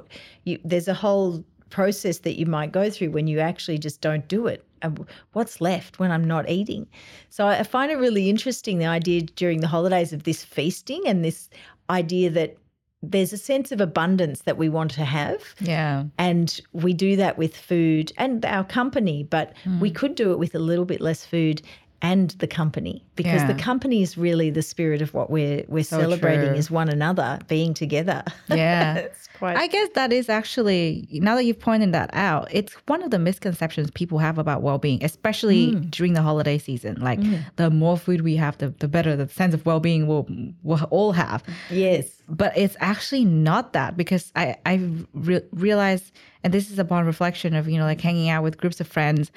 [0.46, 4.28] You, there's a whole process that you might go through when you actually just don't
[4.28, 4.64] do it.
[4.82, 6.88] And what's left when I'm not eating?
[7.30, 11.24] So I find it really interesting the idea during the holidays of this feasting and
[11.24, 11.50] this
[11.90, 12.58] idea that
[13.02, 15.42] there's a sense of abundance that we want to have.
[15.62, 16.04] Yeah.
[16.18, 19.80] And we do that with food and our company, but Hmm.
[19.80, 21.62] we could do it with a little bit less food
[22.02, 23.48] and the company because Yeah.
[23.52, 26.56] the company is really the spirit of what we're we're So celebrating true.
[26.56, 28.24] is one another being together.
[28.50, 28.96] Yeah.
[28.96, 33.04] it's quite I guess that is actually now that you've pointed that out, it's one
[33.04, 35.82] of the misconceptions people have about well-being, especially hmm.
[35.90, 37.00] during the holiday season.
[37.02, 37.36] Like hmm.
[37.58, 40.28] the more food we have, the, the better the sense of well-being we'll
[40.64, 41.44] we'll all have.
[41.70, 42.22] yes.
[42.30, 44.80] But it's actually not that because I I
[45.14, 46.12] re- realized,
[46.44, 49.32] and this is upon reflection of you know like hanging out with groups of friends.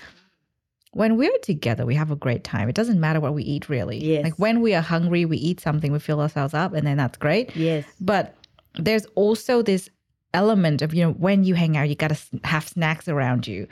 [0.92, 2.68] When we're together, we have a great time.
[2.68, 3.98] It doesn't matter what we eat, really.
[3.98, 4.24] Yes.
[4.24, 7.16] Like when we are hungry, we eat something, we fill ourselves up, and then that's
[7.16, 7.56] great.
[7.56, 7.84] Yes.
[8.00, 8.34] But
[8.78, 9.88] there's also this
[10.34, 13.66] element of, you know, when you hang out, you got to have snacks around you.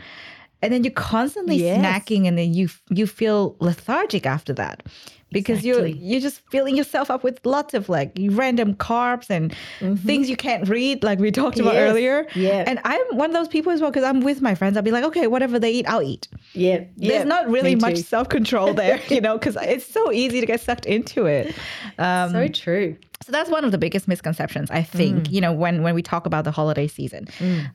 [0.62, 1.78] And then you're constantly Yes.
[1.78, 4.82] snacking and then you you feel lethargic after that.
[5.32, 5.92] Because Exactly.
[5.92, 9.54] you're you're just filling yourself up with lots of like random carbs and
[10.00, 11.90] things you can't read, like we talked about Yes.
[11.90, 12.26] earlier.
[12.34, 12.64] Yeah.
[12.66, 14.76] And I'm one of those people as well, because I'm with my friends.
[14.76, 16.26] I'll be like, okay, whatever they eat, I'll eat.
[16.52, 16.84] Yeah.
[16.96, 18.02] There's not really Me much too.
[18.02, 21.54] self control there, you know, because it's so easy to get sucked into it.
[21.98, 22.96] Um, so true.
[23.22, 26.26] so that's one of the biggest misconceptions, I think, you know, when, when we talk
[26.26, 27.28] about the holiday season.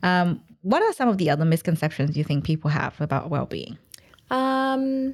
[0.03, 3.77] Um, what are some of the other misconceptions you think people have about well being?
[4.31, 5.13] Um,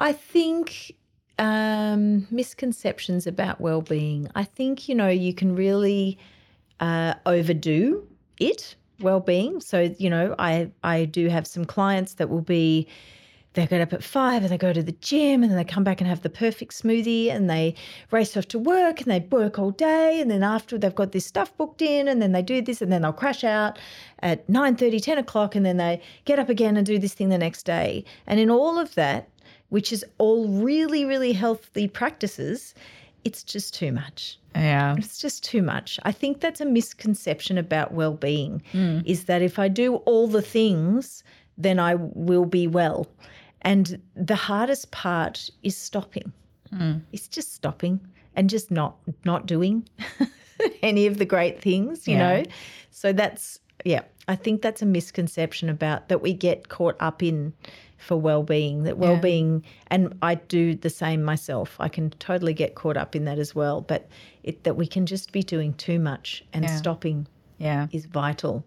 [0.00, 0.92] I think
[1.38, 4.30] um, misconceptions about well-being.
[4.34, 6.18] I think you know you can really
[6.80, 8.06] uh, overdo
[8.38, 9.60] it well-being.
[9.60, 12.88] So you know, I I do have some clients that will be
[13.54, 15.84] they get up at five and they go to the gym and then they come
[15.84, 17.74] back and have the perfect smoothie and they
[18.10, 21.26] race off to work and they work all day and then after they've got this
[21.26, 23.78] stuff booked in and then they do this and then they'll crash out
[24.20, 27.28] at 9 30 10 o'clock and then they get up again and do this thing
[27.28, 29.28] the next day and in all of that
[29.72, 32.74] which is all really really healthy practices
[33.24, 34.96] it's just too much Yeah.
[34.98, 35.98] it's just too much.
[36.02, 38.98] I think that's a misconception about well-being hmm.
[39.06, 41.24] is that if I do all the things,
[41.56, 43.06] then I will be well.
[43.62, 46.32] And the hardest part is stopping.
[46.70, 46.98] Hmm.
[47.12, 48.00] It's just stopping
[48.36, 49.88] and just not not doing
[50.82, 52.22] any of the great things, you Yeah.
[52.22, 52.42] know.
[52.90, 57.52] So that's yeah, I think that's a misconception about that we get caught up in
[58.02, 62.96] for well-being that well-being and I do the same myself I can totally get caught
[62.96, 64.08] up in that as well but
[64.42, 66.76] it, that we can just be doing too much and Yeah.
[66.76, 67.26] stopping
[67.58, 67.86] Yeah.
[67.92, 68.64] is vital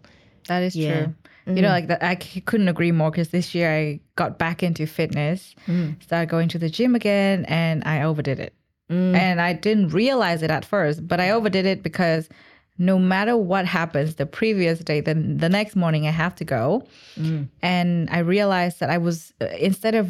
[0.48, 1.06] That is Yeah.
[1.06, 1.14] true.
[1.48, 1.78] You know, mm.
[1.78, 6.00] like that, I couldn't agree more because this year I got back into fitness, mm.
[6.02, 8.52] started going to the gym again, and I overdid it.
[8.90, 9.14] Mm.
[9.16, 12.28] And I didn't realize it at first, but I overdid it because
[12.78, 16.86] no matter what happens the previous day, then the next morning I have to go.
[17.18, 17.48] Mm.
[17.62, 20.08] And I realized that I was, uh, instead of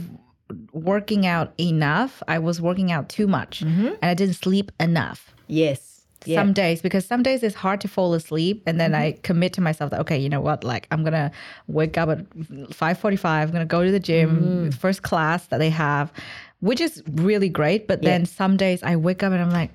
[0.72, 3.60] working out enough, I was working out too much.
[3.60, 3.86] Mm-hmm.
[3.86, 5.34] And I didn't sleep enough.
[5.46, 5.96] Yes.
[6.24, 6.40] Yeah.
[6.40, 9.02] Some days because some days it's hard to fall asleep and then mm-hmm.
[9.02, 10.64] I commit to myself that okay you know what?
[10.64, 11.30] Like I'm gonna
[11.68, 14.70] wake up at 5:45 I'm gonna go to the gym mm-hmm.
[14.70, 16.12] first class that they have
[16.58, 17.86] which is really great.
[17.86, 19.70] But then some days I wake up and I'm like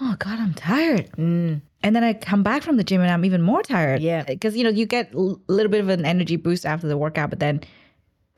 [0.00, 1.62] oh god I'm tired mm.
[1.86, 4.24] And then I come back from the gym and I'm even more tired Yeah.
[4.24, 5.18] because you know you get a
[5.48, 7.60] little bit of an energy boost after the workout but then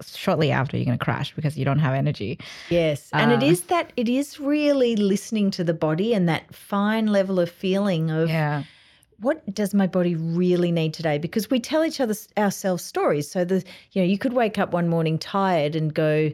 [0.05, 2.39] shortly after you're gonna crash because you don't have energy
[2.71, 3.09] Yes.
[3.13, 7.07] And it Uh, is that it is really listening to the body and that fine
[7.07, 8.65] level of feeling of yeah
[9.21, 11.19] what does my body really need today?
[11.19, 13.29] Because we tell each other ourselves stories.
[13.29, 16.31] So the you know, you could wake up one morning tired and go,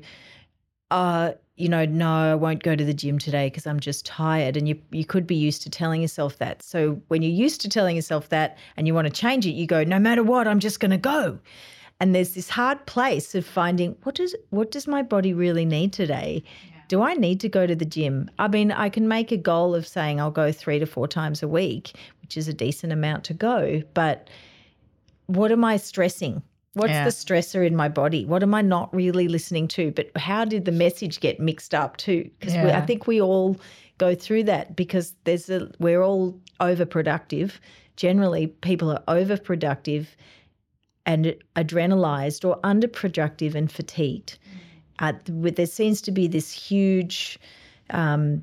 [0.91, 4.57] uh, you know, no, I won't go to the gym today because I'm just tired.
[4.57, 6.63] And you you could be used to telling yourself that.
[6.63, 9.67] So when you're used to telling yourself that and you want to change it, you
[9.67, 11.39] go, no matter what, I'm just gonna go.
[12.01, 15.93] And there's this hard place of finding what does what does my body really need
[15.93, 16.43] today?
[16.89, 18.31] Do I need to go to the gym?
[18.39, 21.43] I mean, I can make a goal of saying I'll go three to four times
[21.43, 23.83] a week, which is a decent amount to go.
[23.95, 24.29] But
[25.27, 26.43] what am I stressing?
[26.75, 27.05] What's Yeah.
[27.05, 28.25] the stressor in my body?
[28.25, 29.93] What am I not really listening to?
[29.93, 32.31] But how did the message get mixed up too?
[32.39, 33.57] Because I think we all
[33.99, 37.53] go through that because there's a we're all overproductive.
[37.97, 40.09] Generally, people are overproductive
[41.07, 44.39] and adrenalized or underproductive and fatigued.
[44.99, 47.39] Uh, there seems to be this huge
[47.91, 48.43] um,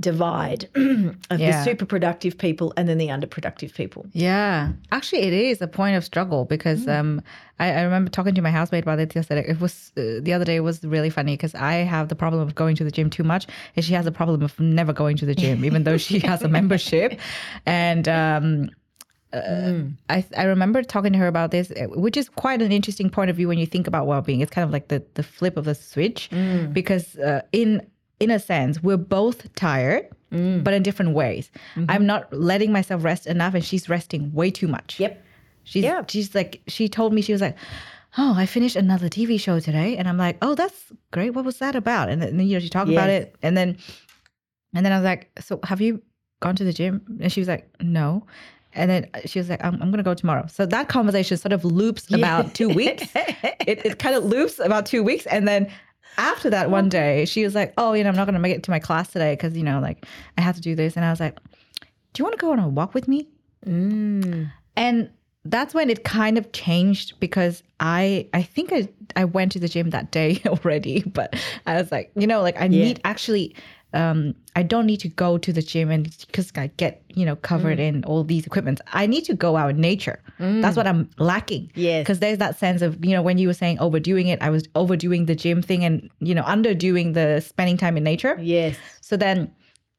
[0.00, 1.50] divide of Yeah.
[1.58, 4.06] the super productive people and then the underproductive people.
[4.12, 7.20] Yeah, actually, it is a point of struggle because um,
[7.58, 9.44] I, I remember talking to my housemate about it yesterday.
[9.46, 10.56] It was uh, the other day.
[10.56, 13.24] It was really funny because I have the problem of going to the gym too
[13.24, 16.18] much, and she has the problem of never going to the gym, even though she
[16.20, 17.20] has a membership.
[17.66, 18.70] And um,
[19.32, 19.72] uh,
[20.08, 23.30] I I remember talking to her about this, uh, which is quite an interesting point
[23.30, 24.40] of view when you think about well being.
[24.40, 26.30] It's kind of like the the flip of the switch
[26.72, 27.82] because uh, in
[28.20, 30.08] in a sense we're both tired.
[30.32, 30.64] Mm.
[30.64, 31.48] But in different ways.
[31.76, 31.90] Mm-hmm.
[31.90, 34.98] I'm not letting myself rest enough, and she's resting way too much.
[34.98, 35.22] Yep.
[35.62, 36.02] She's Yeah.
[36.08, 37.56] she's like she told me she was like,
[38.18, 41.30] oh, I finished another TV show today, and I'm like, oh, that's great.
[41.30, 42.08] What was that about?
[42.08, 43.76] And then you know she talked about it, and then
[44.74, 46.02] and then I was like, so have you
[46.40, 47.00] gone to the gym?
[47.20, 48.26] And she was like, no.
[48.76, 50.46] And then she was like, I'm, I'm gonna go tomorrow.
[50.48, 53.06] So that conversation sort of loops about two weeks.
[53.66, 55.70] It, it kind of loops about two weeks, and then
[56.18, 58.62] after that one day, she was like, oh, you know, I'm not gonna make it
[58.64, 60.06] to my class today because you know, like
[60.38, 61.38] I have to do this, and I was like,
[61.80, 63.28] do you want to go on a walk with me?
[63.66, 64.50] Mm.
[64.76, 65.10] And
[65.44, 69.68] that's when it kind of changed because I I think I I went to the
[69.68, 73.54] gym that day already, but I was like, you know, like I need actually
[73.94, 77.34] um I don't need to go to the gym and because I get, you know,
[77.36, 78.80] covered in all these equipments.
[78.92, 80.20] I need to go out in nature.
[80.38, 81.72] That's what I'm lacking.
[81.74, 82.02] Yes.
[82.02, 84.68] Because there's that sense of, you know, when you were saying overdoing it, I was
[84.76, 88.38] overdoing the gym thing and, you know, underdoing the spending time in nature.
[88.40, 88.76] Yes.
[89.00, 89.50] So then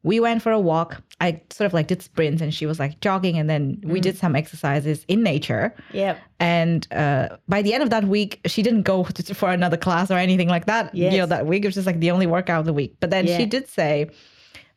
[0.06, 1.02] we went for a walk.
[1.20, 4.16] I sort of like did sprints and she was like jogging and then we did
[4.16, 5.74] some exercises in nature.
[5.92, 6.16] Yeah.
[6.38, 10.08] And uh, by the end of that week, she didn't go to, for another class
[10.08, 10.94] or anything like that.
[10.94, 12.94] You know, that week it was just like the only workout of the week.
[13.00, 13.36] But then Yeah.
[13.36, 14.08] she did say,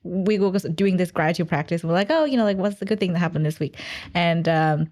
[0.01, 1.83] we were doing this gratitude practice.
[1.83, 3.77] We're like, oh, you know, like what's the good thing that happened this week?
[4.15, 4.91] And um,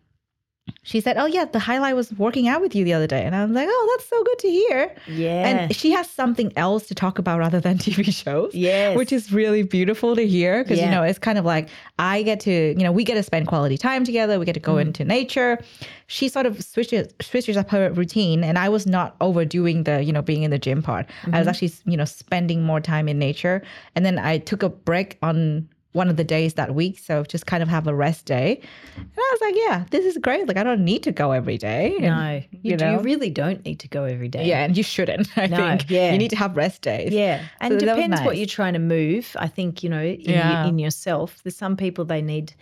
[0.83, 3.23] she said, oh yeah, the highlight was working out with you the other day.
[3.23, 4.95] And I was like, oh, that's so good to hear.
[5.07, 5.47] Yeah.
[5.47, 8.55] And she has something else to talk about rather than TV shows.
[8.55, 8.95] Yes.
[8.95, 11.67] Which is really beautiful to hear because, you know, it's kind of like
[11.99, 14.39] I get to, you know, we get to spend quality time together.
[14.39, 14.81] We get to go mm.
[14.81, 15.59] into nature.
[16.07, 18.43] She sort of switches switches up her routine.
[18.45, 21.05] And I was not overdoing the, you know, being in the gym part.
[21.25, 21.49] I was mm-hmm.
[21.49, 23.61] actually, you know, spending more time in nature.
[23.95, 26.99] And then I took a break on one of the days that week.
[26.99, 28.61] So just kind of have a rest day.
[28.95, 30.47] And I was like, yeah, this is great.
[30.47, 31.95] Like I don't need to go every day.
[31.95, 34.45] And, no, you, you do, you really don't need to go every day.
[34.45, 35.27] Yeah, and you shouldn't.
[35.37, 36.11] I No, think yeah.
[36.11, 37.11] you need to have rest days.
[37.13, 39.35] Yeah, and So it that was depends what you're trying to move.
[39.39, 40.63] I think you know in, Yeah.
[40.63, 41.41] you, in yourself.
[41.43, 42.53] There's some people they need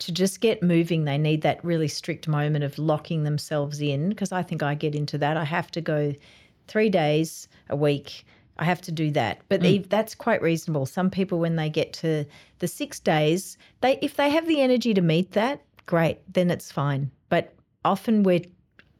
[0.00, 1.04] to just get moving.
[1.04, 4.08] They need that really strict moment of locking themselves in.
[4.08, 5.36] Because I think I get into that.
[5.36, 6.14] I have to go
[6.66, 8.24] three days a week.
[8.58, 9.88] I have to do that, but Mm.
[9.88, 10.86] that's quite reasonable.
[10.86, 12.24] Some people, when they get to
[12.58, 16.70] the six days, they if they have the energy to meet that, great, then it's
[16.70, 17.10] fine.
[17.28, 18.42] But often we're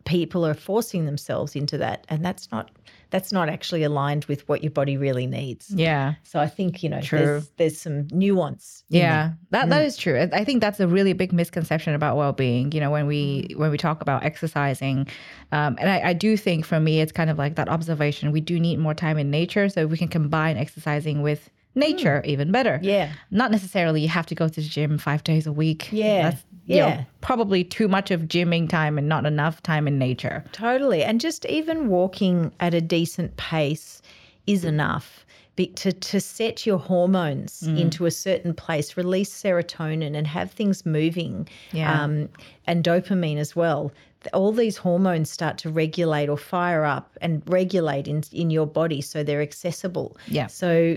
[0.04, 2.70] people are forcing themselves into that, and that's not
[3.12, 5.70] that's not actually aligned with what your body really needs.
[5.70, 6.14] Yeah.
[6.24, 7.18] So I think you know True.
[7.18, 8.82] there's there's some nuance.
[8.88, 9.86] Yeah, that that Mm.
[9.86, 10.18] is true.
[10.18, 12.72] I I think that's a really big misconception about well-being.
[12.72, 13.20] You know, when we
[13.50, 13.56] Mm.
[13.60, 15.06] when we talk about exercising,
[15.52, 18.32] um, and I, I do think for me, it's kind of like that observation.
[18.32, 22.52] We do need more time in nature, so we can combine exercising with nature even
[22.52, 22.78] better.
[22.82, 25.88] Yeah, Not necessarily you have to go to the gym five days a week.
[25.92, 27.04] Yeah, That's, you know, yeah.
[27.20, 30.44] probably too much of gymming time and not enough time in nature.
[30.52, 31.02] totally.
[31.02, 34.02] And just even walking at a decent pace
[34.46, 35.24] is enough.
[35.54, 37.78] Be, to, to set your hormones Mm.
[37.78, 42.02] into a certain place, release serotonin and have things moving, Yeah.
[42.02, 42.30] um,
[42.66, 43.92] and dopamine as well.
[44.32, 49.02] All these hormones start to regulate or fire up and regulate in, in your body
[49.02, 50.16] so they're accessible.
[50.28, 50.46] Yeah.
[50.46, 50.96] So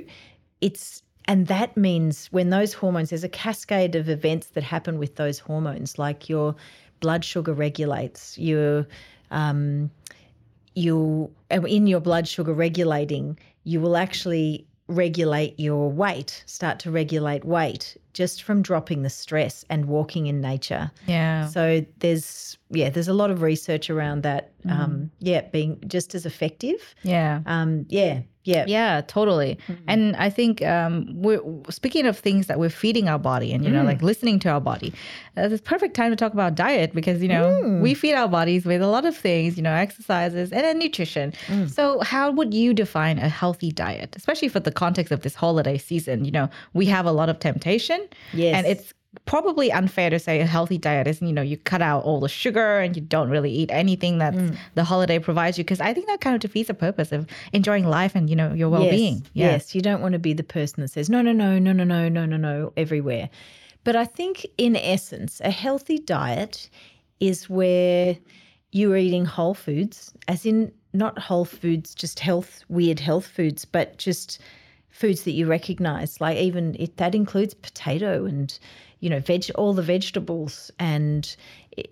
[0.62, 5.16] it's and that means when those hormones there's a cascade of events that happen with
[5.16, 6.56] those hormones like your
[7.00, 8.88] blood sugar regulates your
[9.32, 9.90] um
[10.76, 11.32] you
[11.68, 17.98] in your blood sugar regulating you will actually regulate your weight start to regulate weight
[18.22, 21.48] just from dropping the stress and walking in nature Yeah.
[21.56, 24.82] so there's yeah there's a lot of research around that Mm-hmm.
[24.82, 27.42] um yeah being just as effective Yeah.
[27.46, 29.58] um yeah yeah Yeah, totally.
[29.88, 30.94] And I think um,
[31.26, 31.42] we're
[31.72, 34.62] speaking of things that we're feeding our body and, you know, like listening to our
[34.62, 34.94] body,
[35.36, 38.64] uh, it's perfect time to talk about diet because, you know, we feed our bodies
[38.66, 41.34] with a lot of things, you know, exercises and then nutrition.
[41.68, 45.78] So, how would you define a healthy diet, especially for the context of this holiday
[45.80, 46.24] season?
[46.26, 48.56] You know, we have a lot of temptation Yes.
[48.56, 48.94] and it's
[49.26, 52.28] probably unfair to say a healthy diet is, you know, you cut out all the
[52.28, 54.58] sugar and you don't really eat anything that Mm.
[54.74, 55.64] the holiday provides you.
[55.64, 58.54] Because I think that kind of defeats the purpose of enjoying life and, you know,
[58.54, 59.20] your well being.
[59.34, 61.72] Yes, yes, you don't want to be the person that says no, no, no, no,
[61.72, 63.30] no, no, no, no, no everywhere.
[63.86, 66.70] But I think in essence, a healthy diet
[67.22, 68.18] is where
[68.74, 73.98] you're eating whole foods, as in not whole foods, just health, weird health foods, but
[73.98, 74.40] just
[74.96, 76.22] foods that you recognize.
[76.22, 78.58] Like even that includes potato and
[79.02, 81.36] you know veg, all the vegetables and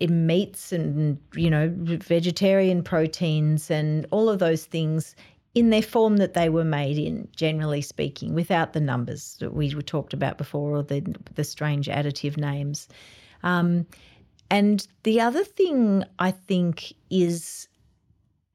[0.07, 5.15] meats and you know vegetarian proteins and all of those things
[5.53, 9.69] in their form that they were made in, generally speaking, without the numbers that we
[9.83, 11.01] talked about before or the
[11.35, 12.87] the strange additive names.
[13.43, 13.85] Um,
[14.49, 17.67] and the other thing I think is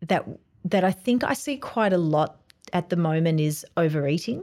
[0.01, 0.27] that
[0.65, 2.38] that I think I see quite a lot
[2.73, 4.43] at the moment is overeating.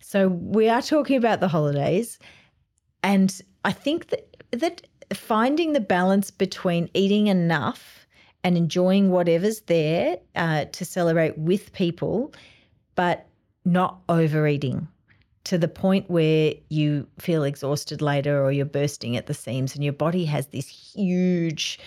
[0.00, 2.18] So we are talking about the holidays,
[3.02, 4.82] and I think that that
[5.14, 8.06] finding the balance between eating enough
[8.44, 12.32] and enjoying whatever's there uh, to celebrate with people,
[12.94, 13.26] but
[13.64, 14.88] not overeating
[15.44, 19.82] to the point where you feel exhausted later or you're bursting at the seams and
[19.82, 21.78] your body has this huge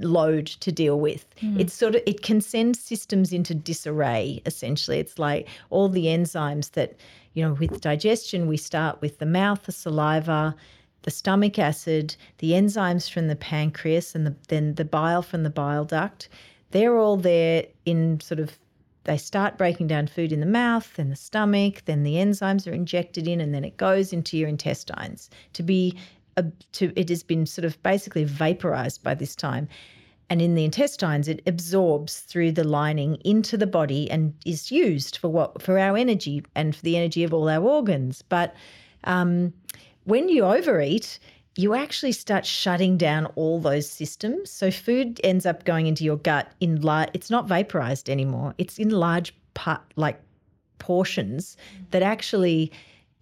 [0.00, 1.26] load to deal with.
[1.40, 1.60] Hmm.
[1.60, 4.98] It's sort of it can send systems into disarray essentially.
[4.98, 6.96] It's like all the enzymes that,
[7.34, 10.54] you know, with digestion we start with the mouth, the saliva,
[11.02, 15.50] the stomach acid, the enzymes from the pancreas and the, then the bile from the
[15.50, 16.28] bile duct.
[16.72, 18.58] They're all there in sort of
[19.04, 22.74] they start breaking down food in the mouth, then the stomach, then the enzymes are
[22.74, 25.96] injected in, and then it goes into your intestines to be
[26.72, 29.68] to it has been sort of basically vaporized by this time.
[30.28, 35.16] And in the intestines, it absorbs through the lining into the body and is used
[35.16, 38.22] for what for our energy and for the energy of all our organs.
[38.22, 38.54] But
[39.04, 39.52] um,
[40.04, 41.18] when you overeat,
[41.56, 44.50] you actually start shutting down all those systems.
[44.50, 47.10] So food ends up going into your gut in large.
[47.12, 48.54] It's not vaporized anymore.
[48.56, 50.20] It's in large part like
[50.78, 51.56] portions
[51.90, 52.70] that actually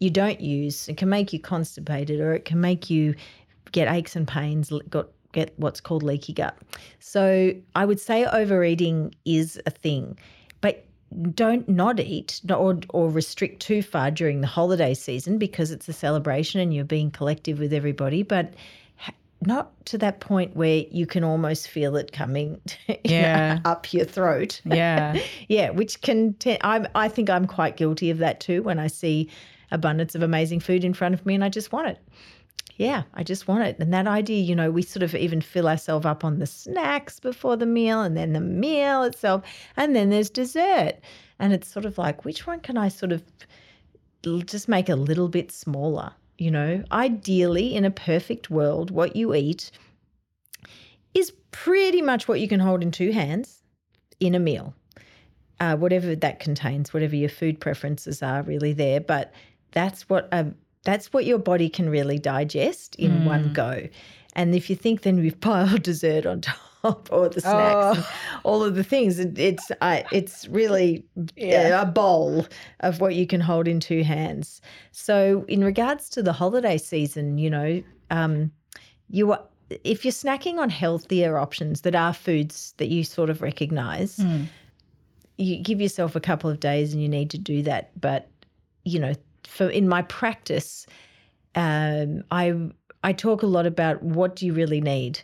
[0.01, 0.89] you don't use.
[0.89, 3.15] It can make you constipated, or it can make you
[3.73, 4.73] get aches and pains.
[4.91, 6.57] Got get what's called leaky gut.
[7.01, 10.19] So I would say overeating is a thing,
[10.61, 10.85] but
[11.35, 15.93] don't not eat or, or restrict too far during the holiday season because it's a
[15.93, 18.55] celebration and you're being collective with everybody, but
[19.41, 23.61] not to that point where you can almost feel it coming know, Yeah.
[23.65, 24.61] up your throat.
[24.65, 25.19] Yeah.
[25.49, 28.89] yeah, which can te- I'm I think I'm quite guilty of that too when I
[28.89, 29.31] see
[29.71, 31.99] abundance of amazing food in front of me and I just want it.
[32.77, 33.77] Yeah, I just want it.
[33.81, 37.19] And that idea, you know, we sort of even fill ourselves up on the snacks
[37.19, 39.43] before the meal and then the meal itself.
[39.77, 40.95] And then there's dessert.
[41.41, 43.23] And it's sort of like, which one can I sort of
[44.23, 46.13] just make a little bit smaller?
[46.39, 49.73] You know, ideally, in a perfect world, what you eat
[51.15, 53.61] is pretty much what you can hold in two hands
[54.21, 54.73] in a meal,
[55.59, 59.01] uh, whatever that contains, whatever your food preferences are, really there.
[59.01, 59.33] But
[59.73, 60.47] that's what a
[60.85, 63.89] that's what your body can really digest in one go.
[64.35, 68.07] And if you think then we've piled dessert on top or the snacks, and
[68.45, 71.05] all of the things, it, it's uh, it's really
[71.37, 71.83] Yeah.
[71.83, 72.47] a bowl
[72.81, 74.61] of what you can hold in two hands.
[74.93, 78.53] So in regards to the holiday season, you know, um,
[79.11, 79.43] you are
[79.85, 84.25] if you're snacking on healthier options that are foods that you sort of recognize,
[85.37, 87.91] you give yourself a couple of days and you need to do that.
[88.01, 88.29] But
[88.85, 89.13] you know,
[89.49, 90.87] for in my practice,
[91.55, 92.55] um, I
[93.03, 95.21] I talk a lot about what do you really need,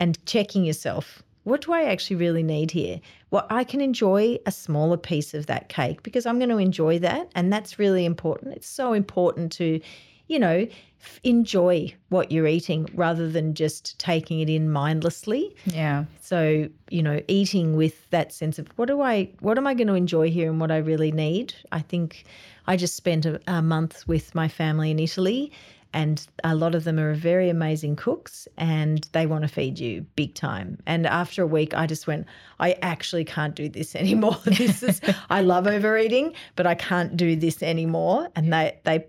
[0.00, 1.22] and checking yourself.
[1.44, 3.00] What do I actually really need here?
[3.30, 6.98] Well, I can enjoy a smaller piece of that cake because I'm going to enjoy
[6.98, 8.54] that, and that's really important.
[8.54, 9.80] It's so important to,
[10.28, 10.66] you know,
[11.00, 15.54] f- enjoy what you're eating rather than just taking it in mindlessly.
[15.64, 16.04] Yeah.
[16.20, 19.88] So, you know, eating with that sense of what do I, what am I going
[19.88, 21.54] to enjoy here and what I really need?
[21.72, 22.24] I think
[22.66, 25.52] I just spent a, a month with my family in Italy,
[25.94, 30.02] and a lot of them are very amazing cooks and they want to feed you
[30.16, 30.78] big time.
[30.86, 32.26] And after a week, I just went,
[32.60, 34.36] I actually can't do this anymore.
[34.44, 35.00] This is,
[35.30, 38.28] I love overeating, but I can't do this anymore.
[38.36, 39.06] And they, they,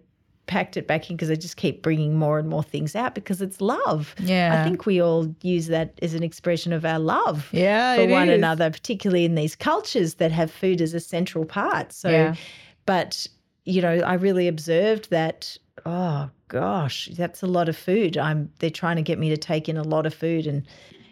[0.50, 3.42] packed it back in because they just keep bringing more and more things out because
[3.42, 4.14] it's love.
[4.20, 4.60] Yeah.
[4.60, 8.30] I think we all use that as an expression of our love Yeah, for one
[8.30, 8.38] is.
[8.38, 11.94] another, particularly in these cultures that have food as a central part.
[11.94, 12.36] So, Yeah.
[12.86, 13.28] but
[13.66, 15.56] you know, I really observed that.
[15.86, 18.18] Oh gosh, that's a lot of food.
[18.18, 20.64] I'm they're trying to get me to take in a lot of food, and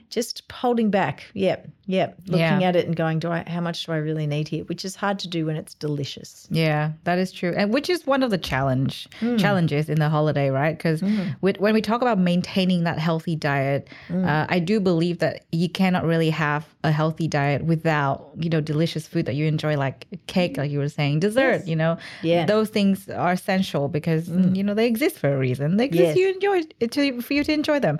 [0.10, 1.26] just holding back.
[1.34, 2.18] Yep, yep.
[2.28, 2.68] Looking Yeah.
[2.70, 3.44] at it and going, do I?
[3.48, 4.64] How much do I really need here?
[4.66, 6.48] Which is hard to do when it's delicious.
[6.50, 9.38] Yeah, that is true, and which is one of the challenge Hmm.
[9.38, 10.78] challenges in the holiday, right?
[10.78, 11.02] Because
[11.42, 14.26] when we talk about maintaining that healthy diet, Hmm.
[14.26, 18.62] uh, I do believe that you cannot really have a healthy diet without you know
[18.62, 21.68] delicious food that you enjoy, like cake, like you were saying, dessert.
[21.68, 22.46] You know, Yeah.
[22.46, 25.78] those things are essential because you know they exist for a reason.
[25.78, 26.18] They exist Yes.
[26.18, 28.00] you enjoy to, for you to enjoy them,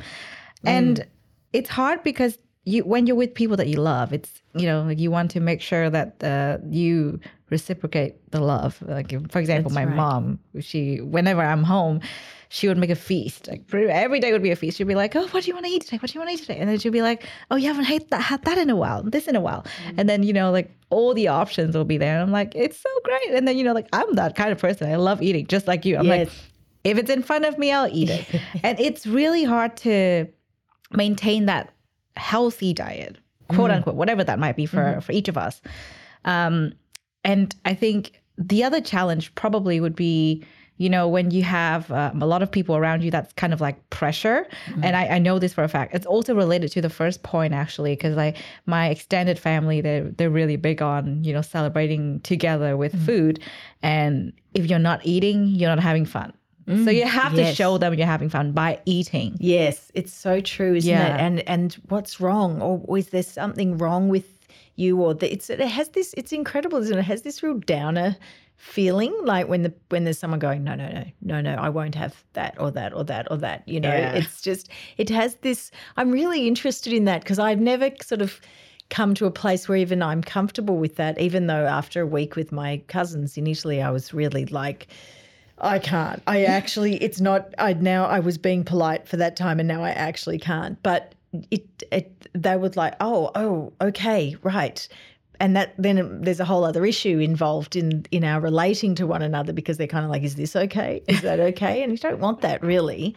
[0.64, 1.06] and
[1.54, 5.00] it's hard because you when you're with people that you love, it's you know like
[5.00, 7.20] you want to make sure that uh, you
[7.50, 8.82] reciprocate the love.
[8.86, 9.96] Like for example, That's my right.
[9.96, 12.02] mom, she whenever I'm home,
[12.50, 13.48] she would make a feast.
[13.48, 14.78] Like every day would be a feast.
[14.78, 15.98] She'd be like, "Oh, what do you want to eat today?
[15.98, 17.86] What do you want to eat today?" And then she'd be like, "Oh, you haven't
[17.86, 19.02] had that, had that in a while.
[19.02, 19.66] This in a while."
[19.98, 22.16] And then you know like all the options will be there.
[22.16, 24.58] And I'm like, "It's so great." And then you know like I'm that kind of
[24.58, 24.92] person.
[24.92, 25.96] I love eating, just like you.
[25.96, 26.30] I'm like,
[26.84, 28.42] if it's in front of me, I'll eat it.
[28.64, 30.28] and it's really hard to
[30.92, 31.74] maintain that
[32.16, 33.18] healthy diet,
[33.50, 35.62] quote unquote, whatever that might be for for each of us.
[36.26, 36.74] Um,
[37.24, 40.44] and I think the other challenge probably would be,
[40.78, 43.60] you know, when you have um, a lot of people around you, that's kind of
[43.60, 44.48] like pressure.
[44.84, 45.96] And I, I know this for a fact.
[45.96, 50.30] It's also related to the first point actually, because like my extended family, they're they're
[50.30, 53.40] really big on you know celebrating together with food.
[53.82, 56.34] And if you're not eating, you're not having fun.
[56.68, 57.08] So you mm.
[57.08, 59.38] have to show them you're having fun by eating.
[59.40, 61.16] Yes, it's so true, isn't Yeah.
[61.16, 61.22] it?
[61.22, 64.26] And and what's wrong, or is there something wrong with
[64.76, 66.14] you, or the, it's it has this?
[66.18, 67.00] It's incredible, isn't it?
[67.00, 68.18] It has this real downer
[68.58, 71.96] feeling, like when the when there's someone going, no, no, no, no, no, I won't
[71.96, 73.68] have that or that or that or that.
[73.68, 74.14] You know, Yeah.
[74.14, 75.72] it's just it has this.
[75.96, 78.42] I'm really interested in that because I've never sort of
[78.90, 81.20] come to a place where even I'm comfortable with that.
[81.20, 84.88] Even though after a week with my cousins in Italy, I was really like.
[85.60, 86.22] I can't.
[86.28, 87.54] I actually, it's not.
[87.58, 90.82] I now I was being polite for that time, and now I actually can't.
[90.84, 91.16] But
[91.52, 94.88] it, it, they would like, oh, oh, okay, right,
[95.40, 99.22] and that then there's a whole other issue involved in in our relating to one
[99.22, 101.02] another because they're kind of like, is this okay?
[101.08, 101.82] Is that okay?
[101.84, 103.16] And you don't want that really.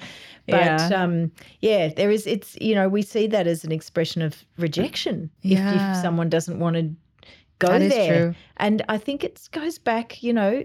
[0.49, 0.89] But Yeah.
[0.97, 1.31] um,
[1.61, 2.27] yeah, there is.
[2.27, 5.75] It's you know we see that as an expression of rejection if, Yeah.
[5.93, 6.91] if someone doesn't want to
[7.59, 8.23] go That is there.
[8.23, 8.35] true.
[8.57, 10.65] And I think it goes back, you know,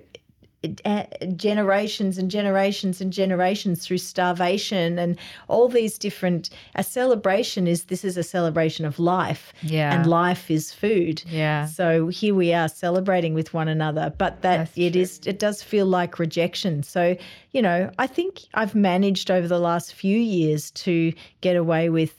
[1.35, 6.49] generations and generations and generations through starvation and all these different.
[6.75, 9.93] A celebration is this is a celebration of life, Yeah.
[9.93, 11.23] and life is food.
[11.27, 11.65] Yeah.
[11.65, 15.61] So here we are celebrating with one another, but that That's it is it does
[15.63, 16.83] feel like rejection.
[16.83, 17.15] So,
[17.51, 22.13] you know, I think I've managed over the last few years to get away with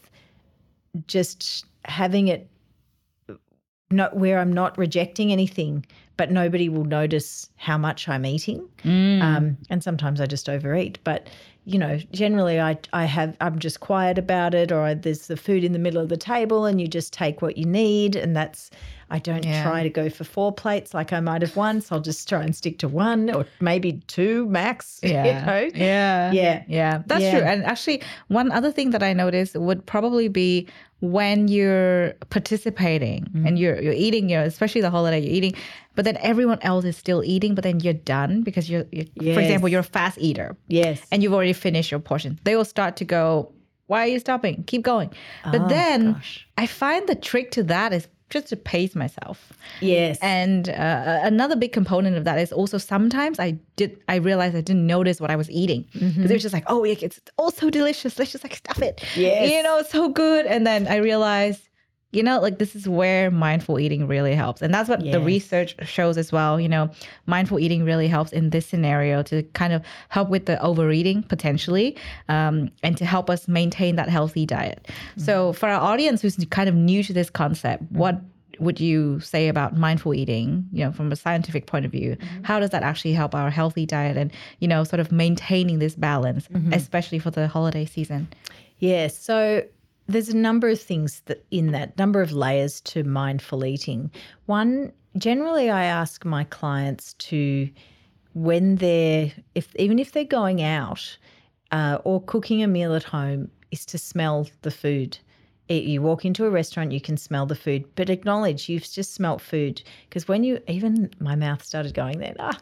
[1.06, 2.48] just having it
[3.90, 5.86] not where I'm not rejecting anything,
[6.16, 8.68] but nobody will notice how much I'm eating.
[8.84, 9.22] Mm.
[9.22, 10.98] Um, and sometimes I just overeat.
[11.04, 11.28] But
[11.64, 15.36] you know, generally I I have I'm just quiet about it, or I, there's the
[15.36, 18.36] food in the middle of the table, and you just take what you need, and
[18.36, 18.70] that's.
[19.08, 19.62] I don't Yeah.
[19.62, 21.92] try to go for four plates like I might have once.
[21.92, 24.98] I'll just try and stick to one or maybe two max.
[25.02, 25.24] Yeah.
[25.24, 25.70] You know?
[25.76, 26.32] Yeah.
[26.32, 26.62] Yeah.
[26.66, 27.02] Yeah.
[27.06, 27.38] That's Yeah.
[27.38, 27.48] true.
[27.48, 30.66] And actually, one other thing that I noticed would probably be
[31.00, 33.46] when you're participating Mm-hmm.
[33.46, 35.54] and you're you're eating, you know, especially the holiday, you're eating,
[35.94, 39.40] but then everyone else is still eating, but then you're done because you're, you're for
[39.40, 41.02] example, you're a fast eater Yes.
[41.12, 42.38] and you've already finished your portion.
[42.44, 43.52] They will start to go,
[43.88, 44.64] why are you stopping?
[44.66, 45.10] Keep going.
[45.44, 46.46] But Oh, then gosh.
[46.58, 49.52] I find the trick to that is just to pace myself.
[49.80, 50.18] yes.
[50.20, 54.60] And uh, another big component of that is also sometimes I did I realized I
[54.60, 57.50] didn't notice what I was eating because it was just like oh yeah, it's all
[57.50, 58.18] so delicious.
[58.18, 59.02] Let's just like stuff it.
[59.16, 59.50] Yes.
[59.50, 60.46] you know it's so good.
[60.46, 61.65] And then I realized
[62.12, 65.74] you know like this is where mindful eating really helps, and that's what the research
[65.86, 66.60] shows as well.
[66.60, 66.90] You know,
[67.26, 71.96] mindful eating really helps in this scenario to kind of help with the overeating potentially,
[72.28, 74.88] um, and to help us maintain that healthy diet.
[75.16, 75.58] So mm-hmm.
[75.58, 77.98] for our audience who's kind of new to this concept, mm-hmm.
[77.98, 78.20] what
[78.58, 82.16] would you say about mindful eating you know from a scientific point of view?
[82.16, 82.44] Mm-hmm.
[82.44, 85.96] How does that actually help our healthy diet and you know sort of maintaining this
[85.96, 88.28] balance especially for the holiday season?
[88.78, 89.64] Yeah, so
[90.08, 94.10] there's a number of things that in that number of layers to mindful eating.
[94.46, 97.68] One, generally, I ask my clients to
[98.34, 101.16] when they're if even if they're going out
[101.72, 105.18] uh, or cooking a meal at home, is to smell the food.
[105.68, 109.14] It- you walk into a restaurant, you can smell the food, but acknowledge you've just
[109.14, 112.36] smelt food because when you even my mouth started going then.
[112.38, 112.56] Ah,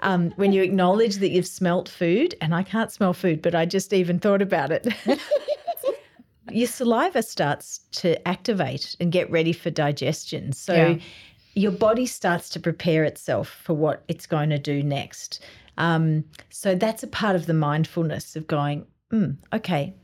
[0.00, 3.66] um, when you acknowledge that you've smelt food, and I can't smell food, but I
[3.66, 4.86] just even thought about it.
[6.50, 10.52] your saliva starts to activate and get ready for digestion.
[10.52, 10.96] So Yeah.
[11.54, 15.42] your body starts to prepare itself for what it's going to do next.
[15.78, 19.94] Um, so that's a part of the mindfulness of going, mm, okay,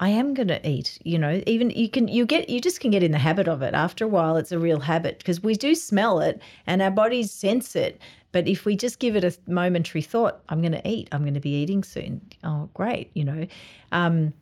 [0.00, 0.98] I am going to eat.
[1.04, 3.62] You know, even you can you get you just can get in the habit of
[3.62, 3.74] it.
[3.74, 7.32] After a while, it's a real habit because we do smell it and our bodies
[7.32, 8.00] sense it.
[8.30, 11.08] But if we just give it a momentary thought, I'm going to eat.
[11.10, 12.20] I'm going to be eating soon.
[12.44, 13.10] Oh, great.
[13.14, 13.46] You know.
[13.90, 14.32] Um,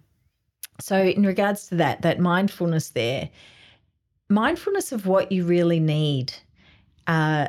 [0.80, 3.28] so in regards to that, that mindfulness there,
[4.28, 6.32] mindfulness of what you really need.
[7.06, 7.48] Uh,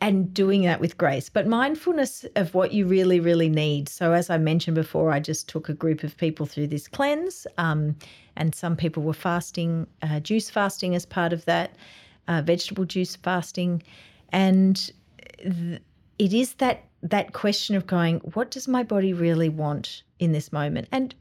[0.00, 3.88] and doing that with grace, but mindfulness of what you really, really need.
[3.88, 7.46] So, as I mentioned before, I just took a group of people through this cleanse,
[7.56, 7.96] um,
[8.36, 11.76] and some people were fasting, uh, juice fasting as part of that,
[12.28, 13.82] uh, vegetable juice fasting,
[14.30, 14.90] and
[15.38, 15.80] th-
[16.18, 20.52] it is that that question of going, what does my body really want in this
[20.52, 20.88] moment?
[20.92, 21.14] And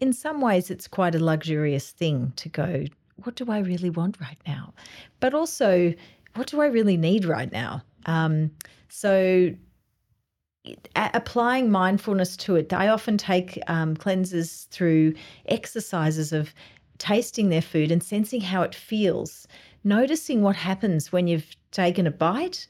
[0.00, 2.84] in some ways, it's quite a luxurious thing to go,
[3.24, 4.74] what do I really want right now?
[5.20, 5.94] But also,
[6.34, 7.82] what do I really need right now?
[8.04, 8.50] Um,
[8.88, 9.54] so
[10.96, 15.14] applying mindfulness to it, I often take um, cleansers through
[15.46, 16.52] exercises of
[16.98, 19.46] tasting their food and sensing how it feels,
[19.84, 22.66] noticing what happens when you've taken a bite.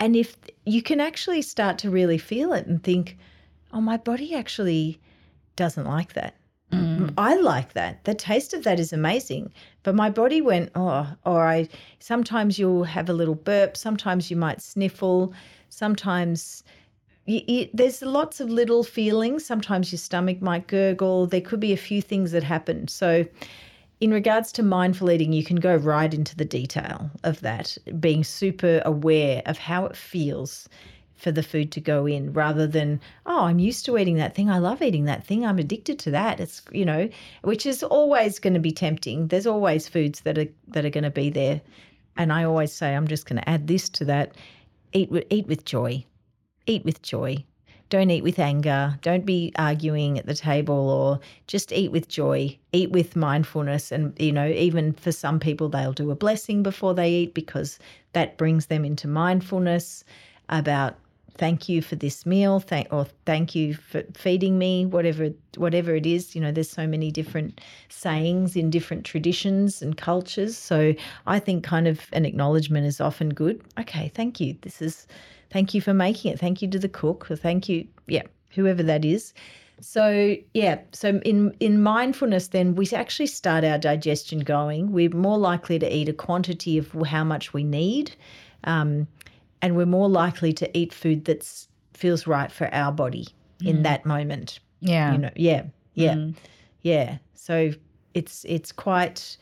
[0.00, 3.16] And if you can actually start to really feel it and think,
[3.72, 5.00] oh, my body actually
[5.56, 6.34] doesn't like that.
[6.72, 7.14] Mm.
[7.16, 8.04] I like that.
[8.04, 9.52] The taste of that is amazing.
[9.82, 14.36] But my body went, oh, or I sometimes you'll have a little burp, sometimes you
[14.36, 15.32] might sniffle,
[15.68, 16.64] sometimes
[17.26, 19.44] you, you, there's lots of little feelings.
[19.44, 21.26] Sometimes your stomach might gurgle.
[21.26, 22.88] There could be a few things that happen.
[22.88, 23.26] So,
[24.00, 28.24] in regards to mindful eating, you can go right into the detail of that, being
[28.24, 30.68] super aware of how it feels
[31.16, 34.50] for the food to go in rather than oh i'm used to eating that thing.
[34.50, 35.46] I love eating that thing.
[35.46, 36.40] I'm addicted to that.
[36.40, 37.08] It's you know
[37.42, 39.28] which is always going to be tempting.
[39.28, 41.60] There's always foods that are that are going to be there.
[42.16, 44.36] And i always say i'm just going to add this to that.
[44.92, 46.04] Eat eat with joy.
[46.66, 47.44] Eat with joy.
[47.90, 48.98] Don't eat with anger.
[49.02, 52.58] Don't be arguing at the table or just eat with joy.
[52.72, 53.92] Eat with mindfulness.
[53.92, 57.78] And you know even for some people they'll do a blessing before they eat because
[58.14, 60.04] that brings them into mindfulness
[60.48, 60.96] about
[61.36, 62.60] thank you for this meal.
[62.60, 66.34] Thank or thank you for feeding me whatever whatever it is.
[66.34, 70.56] You know there's so many different sayings in different traditions and cultures.
[70.56, 70.94] So
[71.26, 73.62] i think kind of an acknowledgement is often good.
[73.78, 74.56] Okay thank you.
[74.62, 75.06] This is
[75.50, 76.38] thank you for making it.
[76.38, 79.34] Thank you to the cook or thank you yeah whoever that is.
[79.80, 84.92] So yeah so in in mindfulness then we actually start our digestion going.
[84.92, 88.14] We're more likely to eat a quantity of how much we need.
[88.64, 89.06] Um,
[89.64, 93.26] and we're more likely to eat food that feels right for our body
[93.64, 93.82] in mm.
[93.84, 94.58] that moment.
[94.80, 95.12] Yeah.
[95.12, 95.62] You know, yeah,
[95.94, 96.38] yeah, mm-hmm.
[96.82, 97.16] yeah.
[97.32, 97.70] So
[98.12, 99.38] it's it's quite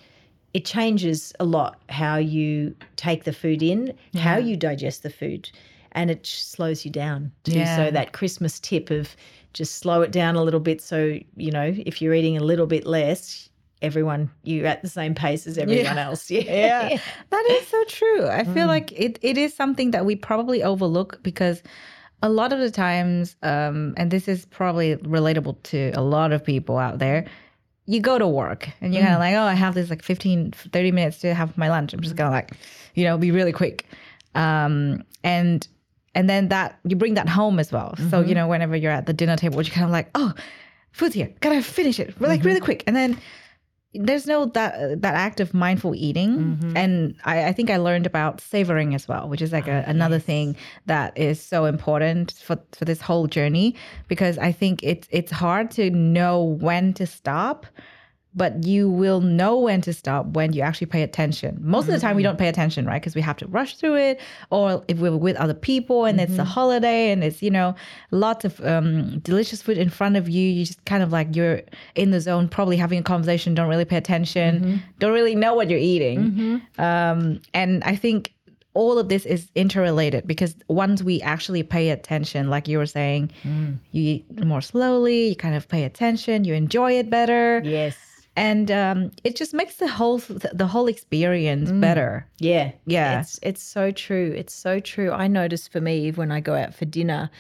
[0.55, 5.51] it changes a lot how you take the food in, how you digest the food,
[5.91, 7.59] and it slows you down too.
[7.59, 7.75] Yeah.
[7.75, 9.17] So that Christmas tip of
[9.55, 10.81] just slow it down a little bit.
[10.81, 13.51] So you know, if you're eating a little bit less,
[13.83, 16.31] everyone you're at the same pace as everyone else.
[16.31, 16.89] Yeah.
[16.89, 17.01] yeah.
[17.31, 18.27] That is so true.
[18.27, 18.69] I feel mm.
[18.69, 21.63] like it, it is something that we probably overlook because
[22.23, 26.45] a lot of the times um, and this is probably relatable to a lot of
[26.45, 27.27] people out there
[27.87, 29.25] you go to work and you're kind of mm.
[29.25, 31.93] like oh i have this like 15 30 minutes to have my lunch.
[31.93, 32.19] I'm just mm.
[32.19, 32.53] gonna like
[32.95, 33.87] you know be really quick.
[34.35, 35.67] Um, and
[36.15, 37.95] and then that you bring that home as well.
[37.97, 38.35] So you mm-hmm.
[38.35, 40.33] know whenever you're at the dinner table you're kind of like oh
[40.93, 41.33] food's here.
[41.41, 42.65] Gotta finish it like really mm-hmm.
[42.65, 42.85] quick.
[42.87, 43.19] And then
[43.95, 46.39] there's no that that act of mindful eating.
[46.39, 46.77] Mm-hmm.
[46.77, 49.91] And I, I think i learned about savoring as well which is like a, ah,
[49.91, 53.75] another thing that is so important for for this whole journey
[54.09, 57.67] because i think it's it's hard to know when to stop
[58.35, 61.59] but you will know when to stop when you actually pay attention.
[61.61, 62.31] Most of the time, we mm-hmm.
[62.31, 63.01] don't pay attention, right?
[63.01, 64.21] Because we have to rush through it,
[64.51, 66.47] or if we're with other people and it's a mm-hmm.
[66.47, 67.75] holiday and it's you know
[68.11, 71.63] lots of um, delicious food in front of you, you just kind of like you're
[71.95, 74.77] in the zone, probably having a conversation, don't really pay attention, mm-hmm.
[74.99, 78.33] don't really know what you're eating, um, and I think
[78.75, 83.31] all of this is interrelated because once we actually pay attention, like you were saying,
[83.43, 83.77] mm.
[83.91, 87.61] you eat more slowly, you kind of pay attention, you enjoy it better.
[87.65, 87.97] Yes.
[88.37, 92.27] And um, it just makes the whole the whole experience better.
[92.39, 92.73] Yeah.
[92.87, 93.21] Yeah.
[93.21, 94.33] It's it's so true.
[94.37, 95.11] It's so true.
[95.11, 97.31] I notice for me when I go out for dinner,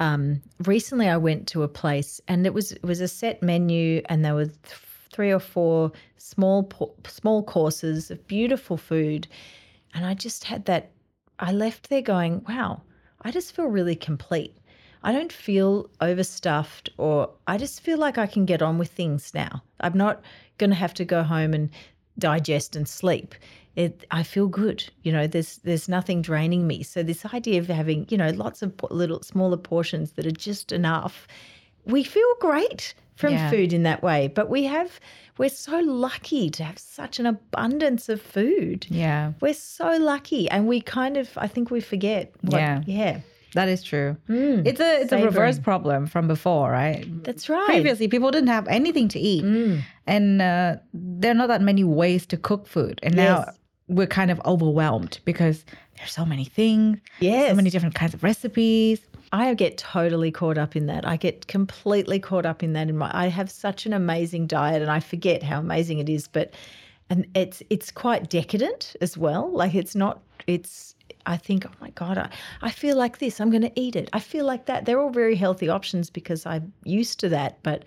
[0.00, 4.02] um, recently I went to a place and it was it was a set menu
[4.06, 9.26] and there were th- three or four small po- small courses of beautiful food,
[9.94, 10.90] and I just had that.
[11.40, 12.82] I left there going, wow,
[13.22, 14.56] I just feel really complete.
[15.08, 19.32] I don't feel overstuffed or I just feel like I can get on with things
[19.34, 19.62] now.
[19.80, 20.20] I'm not
[20.58, 21.70] going to have to go home and
[22.18, 23.34] digest and sleep.
[23.74, 24.84] It, I feel good.
[25.04, 26.82] You know, there's there's nothing draining me.
[26.82, 30.72] So this idea of having, you know, lots of little smaller portions that are just
[30.72, 31.26] enough,
[31.84, 33.50] we feel great from Yeah.
[33.50, 34.28] food in that way.
[34.28, 35.00] But we have,
[35.38, 38.86] we're so lucky to have such an abundance of food.
[38.90, 39.32] Yeah.
[39.40, 40.50] We're so lucky.
[40.50, 42.32] And we kind of, I think we forget.
[42.42, 42.82] What, Yeah.
[42.86, 43.20] Yeah.
[43.54, 44.16] That is true.
[44.28, 44.66] Mm.
[44.66, 47.04] It's a it's a reverse problem from before, right?
[47.24, 47.66] That's right.
[47.66, 49.80] Previously, people didn't have anything to eat, Mm.
[50.06, 53.00] and uh, there are not that many ways to cook food.
[53.02, 53.46] And now
[53.88, 55.64] we're kind of overwhelmed because
[55.96, 57.48] there's so many things, Yes.
[57.50, 59.00] so many different kinds of recipes.
[59.32, 61.06] I get totally caught up in that.
[61.06, 62.88] I get completely caught up in that.
[62.88, 66.28] In my, I have such an amazing diet, and I forget how amazing it is.
[66.28, 66.52] But,
[67.10, 69.50] and it's it's quite decadent as well.
[69.50, 70.20] Like it's not.
[70.46, 70.94] It's.
[71.26, 72.30] I think, oh my god, I,
[72.62, 73.40] I feel like this.
[73.40, 74.08] I'm going to eat it.
[74.12, 74.84] I feel like that.
[74.84, 77.62] They're all very healthy options because I'm used to that.
[77.62, 77.84] But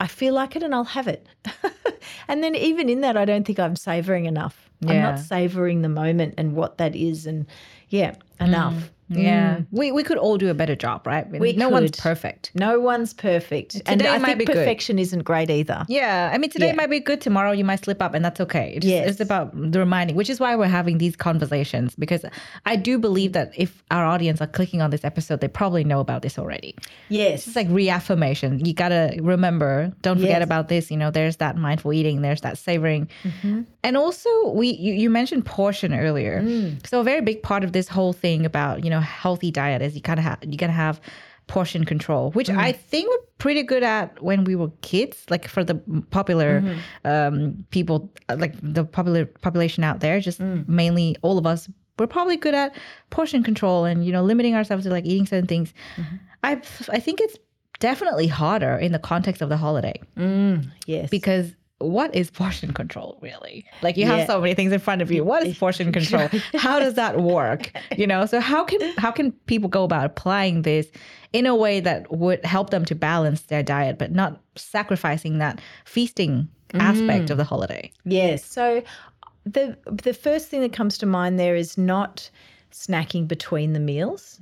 [0.00, 1.26] I feel like it, and I'll have it.
[2.28, 4.68] and then even in that, I don't think I'm savoring enough.
[4.86, 7.46] I'm not savoring the moment and what that is, and
[7.88, 8.74] yeah, enough.
[8.74, 8.88] Mm.
[9.14, 11.28] Yeah, we we could all do a better job, right?
[11.30, 12.50] We no one's perfect.
[12.54, 13.80] No one's perfect.
[13.86, 14.56] and Today I might think be good.
[14.56, 15.84] perfection isn't great either.
[15.88, 16.74] Yeah, I mean, today Yeah.
[16.74, 17.20] might be good.
[17.20, 18.74] Tomorrow you might slip up, and that's okay.
[18.76, 19.08] It's, Yes.
[19.10, 21.94] it's about the reminding, which is why we're having these conversations.
[21.96, 22.24] Because
[22.66, 26.00] I do believe that if our audience are clicking on this episode, they probably know
[26.00, 26.74] about this already.
[27.08, 27.46] Yes.
[27.46, 28.64] It's like reaffirmation.
[28.64, 29.92] You gotta remember.
[30.02, 30.44] Don't forget Yes.
[30.44, 30.90] about this.
[30.90, 32.22] You know, there's that mindful eating.
[32.22, 33.62] There's that savoring, Mm-hmm.
[33.84, 36.40] and also we you, you mentioned portion earlier.
[36.42, 36.86] Mm.
[36.86, 39.94] So a very big part of this whole thing about you know healthy diet is
[39.94, 41.00] you gotta have you gotta have
[41.48, 42.56] portion control, which Mm.
[42.58, 45.24] I think we're pretty good at when we were kids.
[45.28, 45.74] Like for the
[46.10, 47.08] popular Mm-hmm.
[47.10, 50.68] um, people, uh, like the popular population out there, just Mm.
[50.68, 51.68] mainly all of us.
[51.98, 52.74] We're probably good at
[53.10, 55.74] portion control and you know limiting ourselves to like eating certain things.
[55.96, 56.16] Mm-hmm.
[56.44, 56.52] I
[56.96, 57.36] I think it's
[57.80, 61.10] definitely harder in the context of the holiday Mm, yes.
[61.10, 61.52] because
[61.82, 63.64] what is portion control really?
[63.82, 64.26] Like you have Yeah.
[64.26, 65.24] so many things in front of you.
[65.24, 66.28] What is portion control?
[66.54, 67.70] How does that work?
[67.96, 70.88] You know, so how can how can people go about applying this
[71.32, 75.60] in a way that would help them to balance their diet but not sacrificing that
[75.84, 76.80] feasting mm-hmm.
[76.80, 77.92] aspect of the holiday?
[78.04, 78.44] yes.
[78.44, 78.82] So
[79.44, 82.30] the the first thing that comes to mind there is not
[82.70, 84.40] snacking between the meals.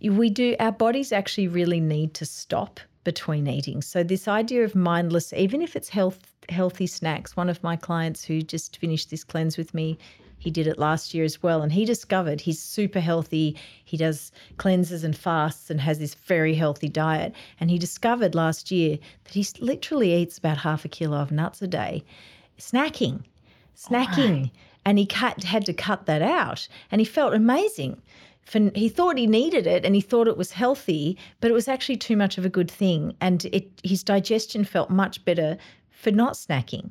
[0.00, 3.82] We do our bodies actually really need to stop between eating.
[3.82, 7.36] So this idea of mindless, even if it's health healthy snacks.
[7.36, 9.98] One of my clients who just finished this cleanse with me,
[10.38, 13.56] he did it last year as well, and he discovered he's super healthy.
[13.84, 17.34] He does cleanses and fasts and has this very healthy diet.
[17.60, 21.60] And he discovered last year that he literally eats about half a kilo of nuts
[21.60, 22.02] a day,
[22.58, 23.24] snacking,
[23.76, 24.50] snacking,
[24.84, 28.00] and he cut, had to cut that out, and he felt amazing.
[28.42, 31.68] For, he thought he needed it and he thought it was healthy, but it was
[31.68, 33.14] actually too much of a good thing.
[33.20, 35.56] And it, his digestion felt much better
[36.00, 36.90] for not snacking.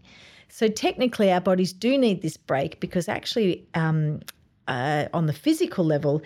[0.50, 4.20] So technically, our bodies do need this break because actually, um,
[4.68, 6.22] uh, on the physical level,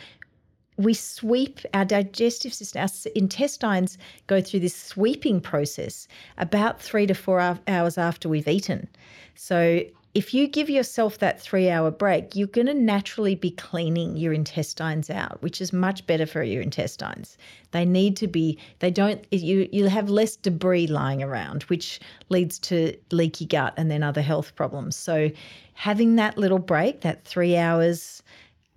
[0.77, 6.07] we sweep our digestive system, our intestines go through this sweeping process
[6.37, 8.87] about three to four hours after we've eaten.
[9.35, 9.81] So
[10.13, 14.31] if you give yourself that three hour break, you're going to naturally be cleaning your
[14.31, 17.35] intestines out, which is much better for your intestines.
[17.71, 21.99] They need to be, they don't, you, you'll have less debris lying around, which
[22.29, 24.95] leads to leaky gut and then other health problems.
[24.95, 25.31] So
[25.73, 28.21] having that little break, that three hours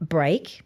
[0.01, 0.63] break,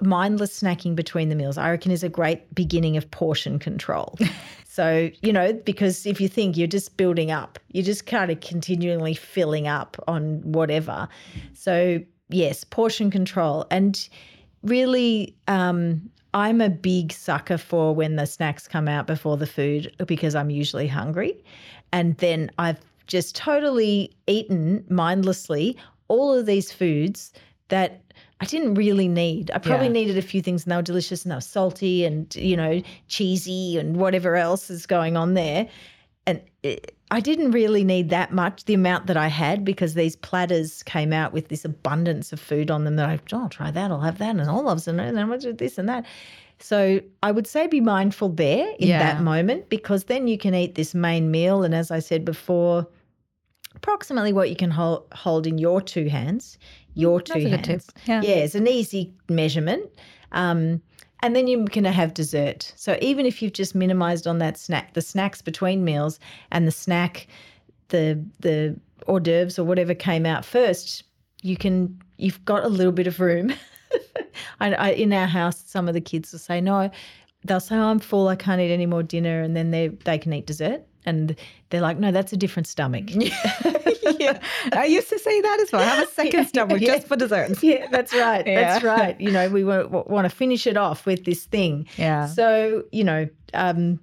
[0.00, 4.18] mindless snacking between the meals, I reckon is a great beginning of portion control.
[4.78, 8.38] so, you know, because if you think you're just building up, you're just kind of
[8.38, 11.08] continually filling up on whatever.
[11.52, 11.98] So,
[12.28, 13.66] yes, portion control.
[13.72, 14.08] And
[14.62, 19.92] really, um, I'm a big sucker for when the snacks come out before the food
[20.06, 21.42] because I'm usually hungry.
[21.92, 25.76] And then I've just totally eaten mindlessly
[26.06, 27.32] all of these foods
[27.66, 28.00] that
[28.40, 29.50] I didn't really need.
[29.52, 29.92] I probably Yeah.
[29.94, 32.82] needed a few things and they were delicious and they were salty and, you know,
[33.08, 35.68] cheesy and whatever else is going on there.
[36.26, 40.14] And it, I didn't really need that much, the amount that I had, because these
[40.14, 43.70] platters came out with this abundance of food on them that I, oh, I'll try
[43.70, 46.04] that, I'll have that, and olives, and then I'll do this and that.
[46.60, 48.98] So I would say be mindful there in Yeah.
[48.98, 51.62] that moment, because then you can eat this main meal.
[51.62, 52.86] And as I said before,
[53.78, 56.58] approximately what you can hold, hold in your two hands,
[56.94, 57.88] your two That's hands.
[58.06, 58.22] Yeah.
[58.22, 59.88] Yeah, it's an easy measurement.
[60.32, 60.82] Um,
[61.20, 62.72] and then you're going to have dessert.
[62.76, 66.18] So even if you've just minimized on that snack, the snacks between meals
[66.50, 67.28] and the snack,
[67.88, 71.04] the the hors d'oeuvres or whatever came out first,
[71.42, 73.54] you can you've got a little bit of room.
[74.60, 76.90] I, I, in our house, some of the kids will say no.
[77.44, 78.28] They'll say, oh, "I'm full.
[78.28, 80.82] I can't eat any more dinner," and then they they can eat dessert.
[81.08, 81.34] And
[81.70, 83.04] they're like, "No, that's a different stomach."
[84.18, 84.38] yeah.
[84.72, 85.82] I used to say that as well.
[85.82, 86.96] Have a second stomach Yeah.
[86.96, 87.62] just for desserts.
[87.62, 88.44] yeah, that's right.
[88.58, 89.20] That's right.
[89.20, 91.86] You know, we want, want to finish it off with this thing.
[91.96, 92.26] Yeah.
[92.26, 93.98] So, you know, um,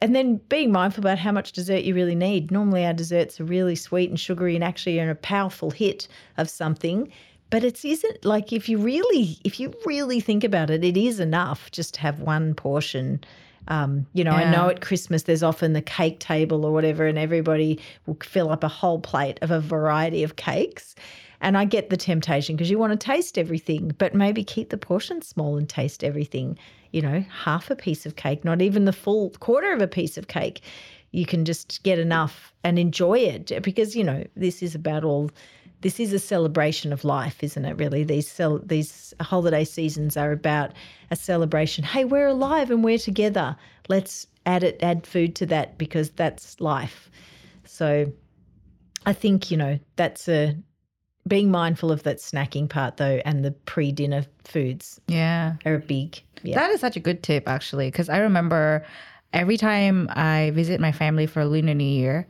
[0.00, 2.50] and then being mindful about how much dessert you really need.
[2.50, 6.08] Normally, our desserts are really sweet and sugary and actually are a powerful hit
[6.38, 7.10] of something.
[7.50, 11.20] But it isn't like if you really, if you really think about it, it is
[11.20, 13.22] enough just to have one portion.
[13.68, 17.18] Um, you know, I know at Christmas there's often the cake table or whatever, and
[17.18, 20.94] everybody will fill up a whole plate of a variety of cakes.
[21.40, 24.78] And I get the temptation because you want to taste everything, but maybe keep the
[24.78, 26.58] portion small and taste everything.
[26.92, 30.18] You know, half a piece of cake, not even the full quarter of a piece
[30.18, 30.60] of cake.
[31.10, 35.30] You can just get enough and enjoy it because, you know, this is about all.
[35.82, 37.76] This is a celebration of life, isn't it?
[37.76, 40.72] Really, these cel- these holiday seasons are about
[41.10, 41.84] a celebration.
[41.84, 43.56] Hey, we're alive and we're together.
[43.88, 47.10] Let's add it, add food to that because that's life.
[47.64, 48.12] So,
[49.06, 50.56] I think you know that's a
[51.28, 55.54] being mindful of that snacking part though, and the pre-dinner foods Yeah.
[55.64, 56.20] are a big.
[56.42, 56.56] Yeah.
[56.56, 58.84] That is such a good tip, actually, because I remember
[59.32, 62.26] every time I visit my family for Lunar New Year,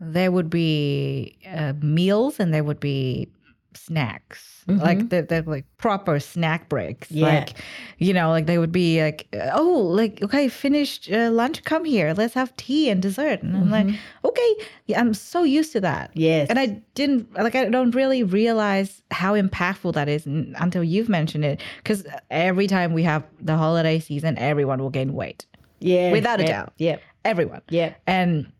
[0.00, 3.28] there would be uh, meals and there would be
[3.76, 4.50] snacks.
[4.66, 7.10] Like the, the like proper snack breaks.
[7.10, 7.26] Yeah.
[7.26, 7.54] Like,
[7.98, 11.62] you know, like they would be like, oh, like okay, finished uh, lunch.
[11.64, 13.42] Come here, let's have tea and dessert.
[13.42, 13.88] And I'm like,
[14.24, 14.54] okay,
[14.86, 16.12] yeah, I'm so used to that.
[16.14, 16.48] Yes.
[16.48, 21.44] And I didn't like I don't really realize how impactful that is until you've mentioned
[21.44, 25.44] it because every time we have the holiday season everyone will gain weight.
[25.80, 26.72] yeah, without a yeah, doubt.
[26.78, 27.60] Yeah, Everyone.
[27.68, 28.50] yeah, And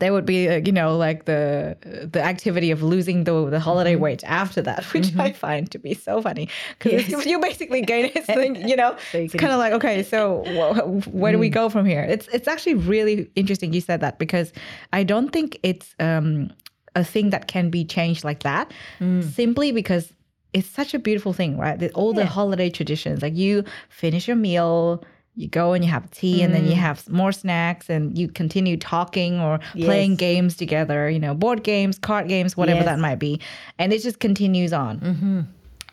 [0.00, 1.76] there would be uh, you know like the
[2.12, 5.94] the activity of losing the the holiday weight after that which i find to be
[5.94, 6.48] so funny.
[6.78, 7.26] Because Yes.
[7.26, 8.96] you basically gain it you know?
[9.12, 10.18] So you it's kind of like okay so
[10.56, 12.02] wh- where do we go from here?
[12.14, 14.52] It's it's actually really interesting you said that because
[14.92, 16.50] i don't think it's um
[16.96, 18.72] a thing that can be changed like that
[19.20, 20.12] simply because
[20.52, 21.78] it's such a beautiful thing right?
[21.94, 22.26] All the Yeah.
[22.38, 25.04] holiday traditions like you finish your meal
[25.36, 28.76] you go and you have tea and then you have more snacks and you continue
[28.76, 32.86] talking or playing games together you know board games card games whatever Yes.
[32.86, 33.40] that might be
[33.78, 35.40] and it just continues on Mm-hmm.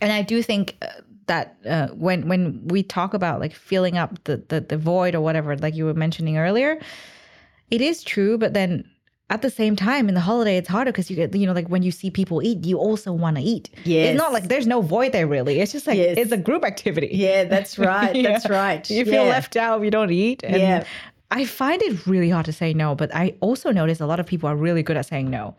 [0.02, 0.88] and i do think uh,
[1.28, 5.22] that uh, when when we talk about like filling up the, the the void or
[5.22, 6.80] whatever like you were mentioning earlier
[7.70, 8.90] it is true but then
[9.30, 11.68] at the same time in the holiday it's harder because you get you know like
[11.68, 14.68] when you see people eat you also want to eat yeah it's not like there's
[14.68, 16.18] no void there really it's just like Yes.
[16.18, 17.44] it's a group activity yeah.
[17.44, 18.16] That's right.
[18.16, 18.32] Yeah.
[18.32, 18.90] That's right.
[18.90, 19.30] you feel Yeah.
[19.30, 20.44] left out if you don't eat.
[20.44, 20.84] And Yeah.
[21.30, 24.26] I find it really hard to say no, but I also notice a lot of
[24.26, 25.56] people are really good at saying no.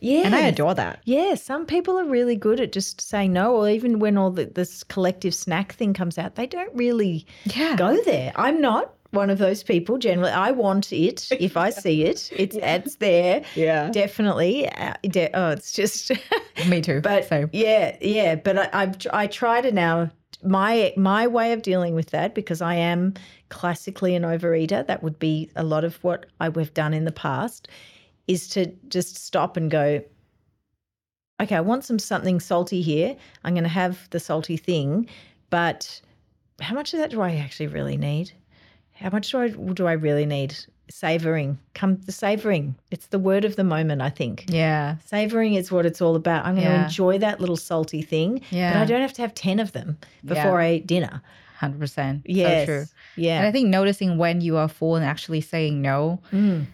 [0.00, 0.98] Yeah, And I adore that.
[1.04, 4.46] Yeah, some people are really good at just saying no, or even when all the,
[4.46, 7.76] this collective snack thing comes out, they don't really Yeah.
[7.76, 8.32] go there.
[8.34, 9.96] I'm not one of those people.
[9.98, 12.30] Generally, I want it if I see it.
[12.36, 13.44] It's it's there.
[13.54, 13.90] Yeah.
[13.90, 14.68] definitely.
[14.68, 16.12] Uh, de- oh, it's just.
[16.68, 17.00] Me too.
[17.00, 17.48] but Same.
[17.52, 18.34] yeah, yeah.
[18.36, 20.10] But I, I've I try to now
[20.42, 23.14] my my way of dealing with that because I am
[23.48, 24.86] classically an overeater.
[24.86, 27.68] That would be a lot of what I we've done in the past.
[28.26, 30.02] Is to just stop and go.
[31.42, 33.16] Okay, I want some something salty here.
[33.42, 35.08] I'm going to have the salty thing,
[35.50, 36.00] but
[36.60, 38.32] how much of that do I actually really need?
[38.94, 40.56] How much do I do I really need?
[40.90, 42.74] Savoring, come the savoring.
[42.90, 44.44] It's the word of the moment, I think.
[44.48, 44.96] Yeah.
[45.06, 46.44] Savoring is what it's all about.
[46.44, 48.74] I'm going to enjoy that little salty thing, yeah.
[48.74, 51.22] but I don't have to have 10 of them before I eat dinner.
[51.58, 52.22] 100%.
[52.26, 52.66] Yes.
[52.66, 52.84] So true.
[53.16, 53.38] Yeah.
[53.38, 56.66] And I think noticing when you are full and actually saying no Mm.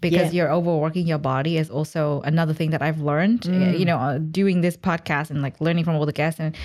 [0.00, 0.44] because Yeah.
[0.44, 3.78] you're overworking your body is also another thing that I've learned, Mm.
[3.78, 6.56] you know, uh, doing this podcast and like learning from all the guests and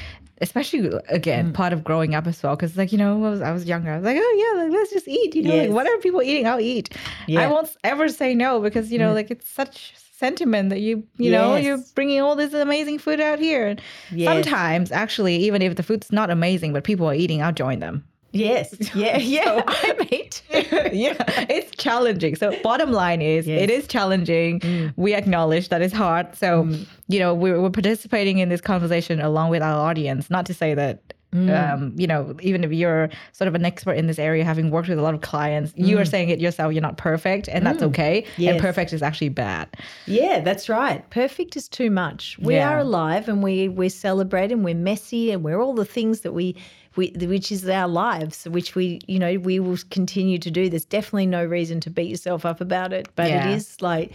[0.41, 1.01] especially Mm.
[1.09, 3.65] again part of growing up as well because like you know I was, I was
[3.65, 5.65] younger I was like oh yeah like, let's just eat you know Yes.
[5.67, 7.47] like whatever people eating I'll eat I Yeah.
[7.47, 7.51] Mm.
[7.51, 11.55] won't ever say no because you know like it's such sentiment that you you know
[11.57, 13.81] you're bringing all this amazing food out here and
[14.11, 14.27] Yes.
[14.45, 18.05] sometimes actually even if the food's not amazing but people are eating I'll join them
[18.35, 18.75] Yes.
[18.95, 19.17] Yeah.
[19.17, 19.63] Yeah.
[19.67, 20.41] I meat.
[20.51, 21.15] yeah,
[21.49, 22.35] it's challenging.
[22.35, 23.61] So bottom line is, Yes.
[23.63, 24.59] it is challenging.
[24.59, 24.93] Mm.
[24.95, 26.35] We acknowledge that it's hard.
[26.35, 26.85] So mm.
[27.07, 30.29] you know, we're, we're participating in this conversation along with our audience.
[30.29, 31.13] Not to say that.
[31.33, 31.73] Mm.
[31.73, 34.87] Um, you know, even if you're sort of an expert in this area, having worked
[34.87, 36.71] with a lot of clients, you are saying it yourself.
[36.71, 38.25] You're not perfect, and that's okay.
[38.37, 38.53] Yes.
[38.53, 39.67] And perfect is actually bad.
[40.05, 41.07] Yeah, that's right.
[41.09, 42.37] Perfect is too much.
[42.39, 42.69] We Yeah.
[42.69, 46.31] are alive and we we celebrate and we're messy and we're all the things that
[46.31, 46.55] we
[46.95, 50.69] we which is our lives, which we you know we will continue to do.
[50.69, 53.49] There's definitely no reason to beat yourself up about it, but Yeah.
[53.49, 54.11] it is like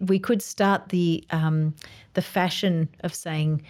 [0.00, 1.74] we could start the um
[2.14, 3.62] the fashion of saying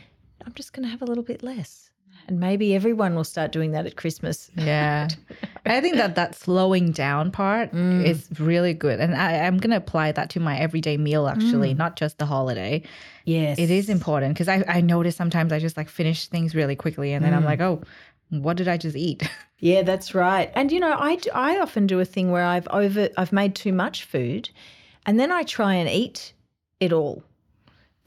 [0.47, 1.91] I'm just going to have a little bit less.
[2.27, 4.51] And maybe everyone will start doing that at Christmas.
[4.57, 5.09] Yeah.
[5.67, 8.05] I think that that slowing down part mm.
[8.05, 8.99] is really good.
[8.99, 11.77] And I, I'm going to apply that to my everyday meal, actually, mm.
[11.77, 12.83] not just the holiday.
[13.27, 13.59] Yes.
[13.59, 17.13] It is important because I, I notice sometimes I just like finish things really quickly
[17.13, 17.47] and then I'm mm.
[17.47, 17.83] like, oh,
[18.31, 19.29] what did I just eat?
[19.61, 20.53] Yeah, that's right.
[20.55, 23.73] And you know, I, I often do a thing where I've over I've made too
[23.73, 24.51] much food
[25.07, 26.35] and then I try and eat
[26.81, 27.23] it all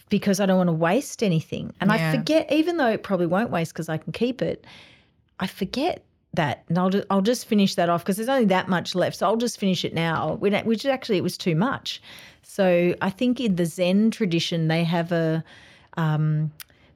[0.09, 1.73] because I don't want to waste anything.
[1.81, 2.11] And Yeah.
[2.11, 4.65] I forget even though it probably won't waste because I can keep it,
[5.39, 6.03] I forget
[6.35, 6.63] that.
[6.69, 9.17] And I'll, ju- I'll just finish that off because there's only that much left.
[9.17, 12.01] So I'll just finish it now, which actually it was too much.
[12.43, 15.43] So I think in the Zen tradition, they have a,
[15.95, 16.51] um,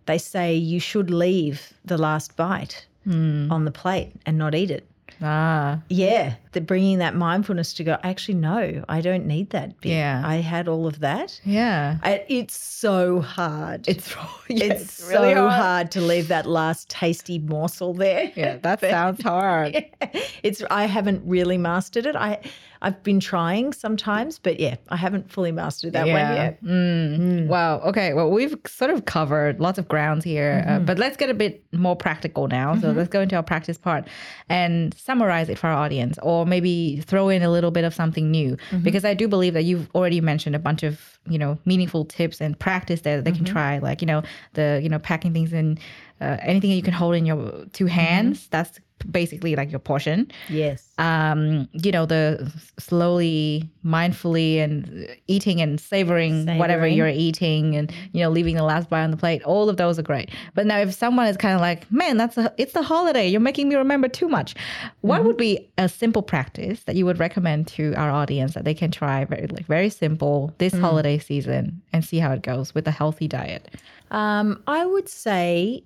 [0.05, 4.87] they say you should leave the last bite on the plate and not eat it.
[5.21, 7.97] ah, Yeah, they're bringing that mindfulness to go.
[8.03, 9.79] Actually, no, I don't need that.
[9.81, 9.89] Bit.
[9.91, 10.21] Yeah.
[10.25, 11.39] I had all of that.
[11.43, 11.97] yeah.
[12.03, 13.87] I, it's so hard.
[13.87, 14.15] It's
[14.49, 15.91] yeah, it's, so hard.
[15.91, 18.31] to leave that last tasty morsel there.
[18.35, 19.85] Yeah, that sounds hard.
[20.43, 22.15] it's I haven't really mastered it.
[22.15, 22.39] I
[22.83, 26.63] I've been trying sometimes, but yeah, I haven't fully mastered that one yet.
[26.63, 27.47] Mm.
[27.47, 27.79] Wow.
[27.81, 28.13] Okay.
[28.13, 30.69] Well, we've sort of covered lots of grounds here, Mm-hmm.
[30.71, 32.75] uh, but let's get a bit more practical now.
[32.79, 34.07] So let's go into our practice part
[34.49, 38.31] and summarize it for our audience, or maybe throw in a little bit of something
[38.31, 38.83] new, Mm-hmm.
[38.83, 42.41] because I do believe that you've already mentioned a bunch of you know meaningful tips
[42.41, 43.53] and practice that they can Mm-hmm.
[43.53, 44.23] try, like you know
[44.53, 45.77] the you know packing things in
[46.21, 47.87] uh, anything you can hold in your two Mm-hmm.
[47.99, 48.47] hands.
[48.49, 48.79] That's
[49.11, 50.87] basically like your portion Yes.
[50.99, 58.21] um, you know, the slowly, mindfully, and eating and savoring, whatever you're eating, and you
[58.21, 59.41] know, leaving the last bite on the plate.
[59.43, 60.29] All of those are great.
[60.53, 63.27] But now, if someone is kind of like, "Man, that's a, it's the holiday.
[63.27, 64.53] You're making me remember too much."
[65.01, 68.75] What would be a simple practice that you would recommend to our audience that they
[68.75, 72.87] can try, very like very simple this holiday season, and see how it goes with
[72.87, 73.67] a healthy diet?
[74.11, 75.83] Um, I would say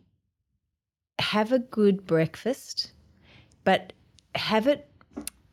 [1.19, 2.91] have a good breakfast,
[3.63, 3.93] but
[4.35, 4.89] have it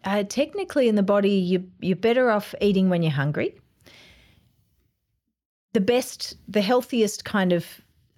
[0.04, 1.30] uh, technically in the body.
[1.30, 3.54] You you're better off eating when you're hungry.
[5.72, 7.66] The best, the healthiest kind of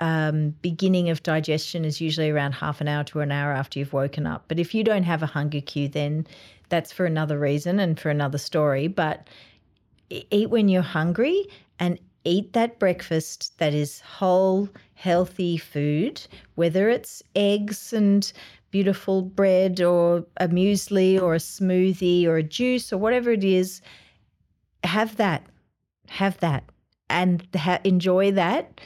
[0.01, 3.93] um, beginning of digestion is usually around half an hour to an hour after you've
[3.93, 4.45] woken up.
[4.49, 6.27] But if you don't have a hunger cue, then
[6.69, 8.89] that's for another reason and for another story.
[8.89, 9.29] But
[10.11, 11.47] eat when you're hungry
[11.79, 18.33] and eat that breakfast that is whole, healthy food, whether it's eggs and
[18.71, 23.81] beautiful bread or a muesli or a smoothie or a juice or whatever it is.
[24.83, 25.47] Have that.
[26.09, 26.65] Have that.
[27.09, 28.81] And ha- enjoy that.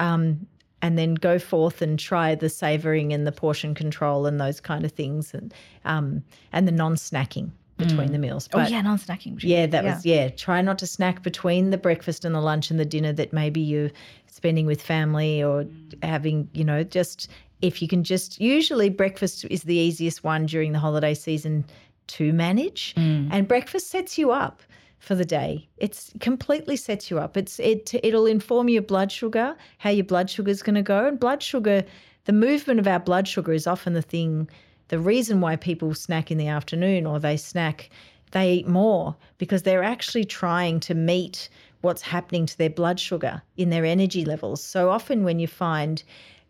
[0.00, 0.46] Um,
[0.82, 4.84] and then go forth and try the savoring and the portion control and those kind
[4.84, 8.48] of things and um, and the non-snacking between the meals.
[8.52, 9.42] oh yeah, non-snacking.
[9.42, 10.28] Yeah, that was yeah.
[10.28, 13.60] Try not to snack between the breakfast and the lunch and the dinner that maybe
[13.60, 13.90] you're
[14.32, 16.04] spending with family or mm.
[16.04, 17.28] having, you know, just
[17.60, 21.64] if you can just usually breakfast is the easiest one during the holiday season
[22.08, 22.94] to manage.
[22.96, 23.28] Mm.
[23.30, 24.62] And breakfast sets you up
[24.98, 25.68] for the day.
[25.76, 27.36] It's completely sets you up.
[27.36, 31.06] It's it it'll inform your blood sugar, how your blood sugar is going to go.
[31.06, 31.84] And blood sugar,
[32.24, 34.48] the movement of our blood sugar is often the thing
[34.88, 37.88] the reason why people snack in the afternoon or they snack,
[38.32, 41.48] they eat more because they're actually trying to meet
[41.82, 44.62] what's happening to their blood sugar in their energy levels.
[44.62, 46.02] So often, when you find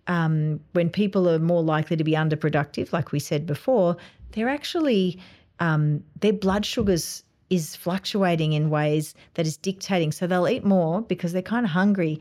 [0.07, 3.97] um, when people are more likely to be underproductive, like we said before,
[4.33, 5.19] they're actually
[5.61, 10.11] um, their blood sugars is fluctuating in ways that is dictating.
[10.11, 12.19] So they'll eat more because they're kind of hungry.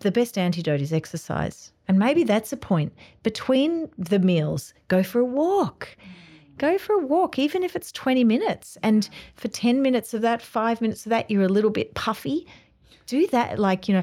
[0.00, 1.72] The best antidote is exercise.
[1.86, 2.92] And maybe that's a point.
[3.22, 5.96] Between the meals, go for a walk.
[6.58, 8.78] Go for a walk, even if it's 20 minutes.
[8.82, 12.46] And for 10 minutes of that, five minutes of that, you're a little bit puffy.
[13.06, 14.02] Do that, like, you know,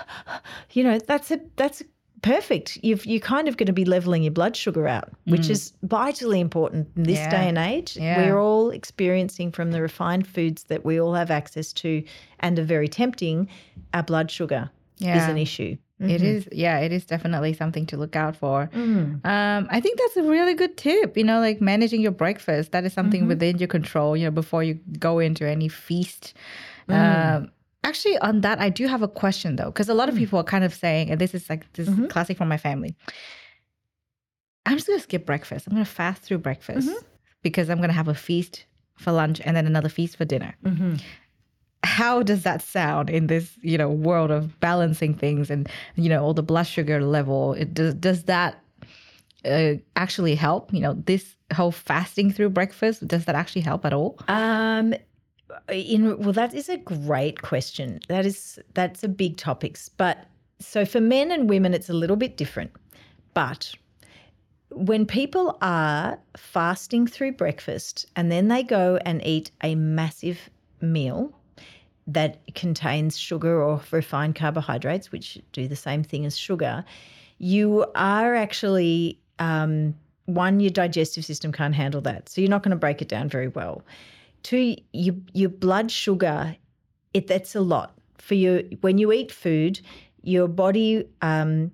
[0.72, 1.82] you know, that's a that's
[2.22, 2.78] perfect.
[2.82, 5.50] You've you're kind of going to be leveling your blood sugar out, which mm.
[5.50, 7.30] is vitally important in this Yeah.
[7.30, 7.96] day and age.
[7.96, 8.18] Yeah.
[8.18, 12.02] We're all experiencing from the refined foods that we all have access to
[12.40, 13.48] and are very tempting,
[13.92, 14.70] our blood sugar
[15.00, 15.76] is an issue.
[16.10, 18.68] It is, yeah, it is definitely something to look out for.
[18.74, 19.24] Mm.
[19.24, 21.16] Um, I think that's a really good tip.
[21.16, 22.72] You know, like managing your breakfast.
[22.72, 23.28] That is something Mm-hmm.
[23.28, 24.16] within your control.
[24.16, 26.34] You know, before you go into any feast.
[26.88, 26.94] Mm.
[27.38, 27.52] Um,
[27.84, 29.96] actually, on that, I do have a question though, because a Mm.
[29.96, 32.04] lot of people are kind of saying, and this is like this Mm-hmm.
[32.06, 32.94] is classic from my family.
[34.66, 35.66] I'm just gonna skip breakfast.
[35.66, 37.06] I'm gonna fast through breakfast Mm-hmm.
[37.42, 38.64] because I'm gonna have a feast
[38.96, 40.94] for lunch and then another feast for dinner Mm-hmm.
[41.84, 46.22] How does that sound in this you know world of balancing things and you know
[46.22, 48.60] all the blood sugar level it does does that
[49.44, 53.92] uh, actually help you know this whole fasting through breakfast does that actually help at
[53.92, 54.94] all Um,
[55.68, 58.00] in well, that is a great question.
[58.08, 59.78] That is that's a big topic.
[59.96, 60.26] But
[60.58, 62.70] so for men and women, it's a little bit different.
[63.34, 63.74] But
[64.70, 70.48] when people are fasting through breakfast and then they go and eat a massive
[70.80, 71.32] meal
[72.06, 76.84] that contains sugar or refined carbohydrates, which do the same thing as sugar,
[77.38, 79.94] you are actually um,
[80.26, 82.28] one, your digestive system can't handle that.
[82.28, 83.82] So you're not going to break it down very well.
[84.42, 86.56] Two, you, your blood sugar,
[87.14, 87.94] it that's a lot.
[88.18, 89.80] For you, when you eat food,
[90.22, 91.72] your body um,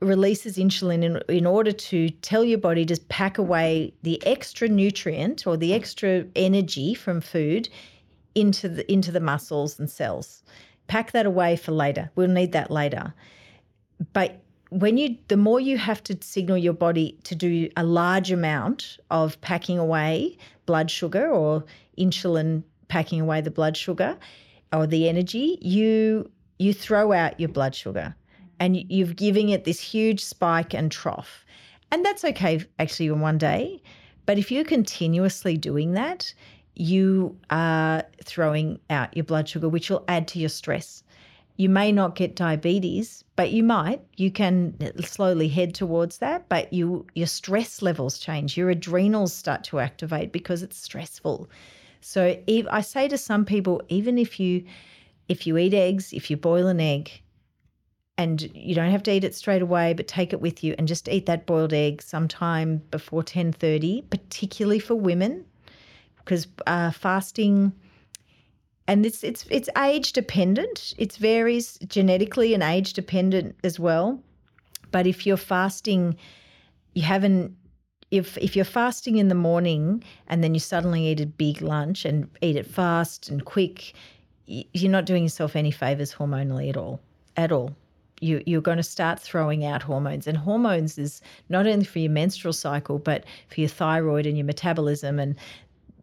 [0.00, 5.46] releases insulin in, in order to tell your body to pack away the extra nutrient
[5.46, 7.68] or the extra energy from food
[8.38, 10.42] into the into the muscles and cells.
[10.86, 12.10] Pack that away for later.
[12.14, 13.12] We'll need that later.
[14.12, 18.30] But when you the more you have to signal your body to do a large
[18.30, 20.36] amount of packing away
[20.66, 21.64] blood sugar or
[21.98, 24.16] insulin packing away the blood sugar
[24.72, 28.14] or the energy, you you throw out your blood sugar
[28.60, 31.44] and you're giving it this huge spike and trough.
[31.90, 33.82] And that's okay actually in one day.
[34.26, 36.34] But if you're continuously doing that,
[36.78, 41.02] you are throwing out your blood sugar, which will add to your stress.
[41.56, 44.00] You may not get diabetes, but you might.
[44.16, 48.56] You can slowly head towards that, but you your stress levels change.
[48.56, 51.50] Your adrenals start to activate because it's stressful.
[52.00, 54.64] So if I say to some people, even if you
[55.28, 57.10] if you eat eggs, if you boil an egg,
[58.16, 60.86] and you don't have to eat it straight away, but take it with you and
[60.86, 65.44] just eat that boiled egg sometime before ten thirty, particularly for women,
[66.28, 67.72] because uh, fasting
[68.86, 70.94] and it's it's it's age dependent.
[70.98, 74.22] It varies genetically and age dependent as well.
[74.90, 76.16] But if you're fasting,
[76.94, 77.54] you haven't.
[78.10, 82.04] If if you're fasting in the morning and then you suddenly eat a big lunch
[82.04, 83.94] and eat it fast and quick,
[84.46, 87.00] you're not doing yourself any favors hormonally at all.
[87.36, 87.74] At all.
[88.20, 90.26] You, you're going to start throwing out hormones.
[90.26, 91.20] And hormones is
[91.50, 95.36] not only for your menstrual cycle, but for your thyroid and your metabolism and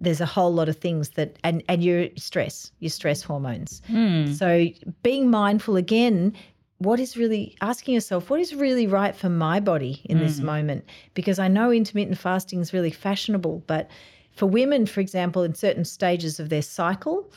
[0.02, 3.82] there's a whole lot of things that and and your stress your stress hormones.
[3.88, 4.32] Hmm.
[4.34, 4.68] so
[5.04, 6.36] being mindful again
[6.80, 10.86] what is really asking yourself what is really right for my body in this moment?
[11.14, 13.90] Because i know intermittent fasting is really fashionable but
[14.36, 17.32] for women for example in certain stages of their cycle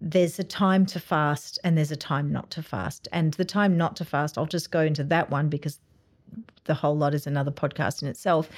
[0.00, 3.06] there's a time to fast and there's a time not to fast.
[3.12, 5.78] And the time not to fast i'll just go into that one because
[6.64, 8.48] the whole lot is another podcast in itself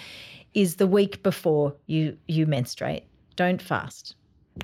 [0.55, 3.05] is the week before you you menstruate
[3.37, 4.15] don't fast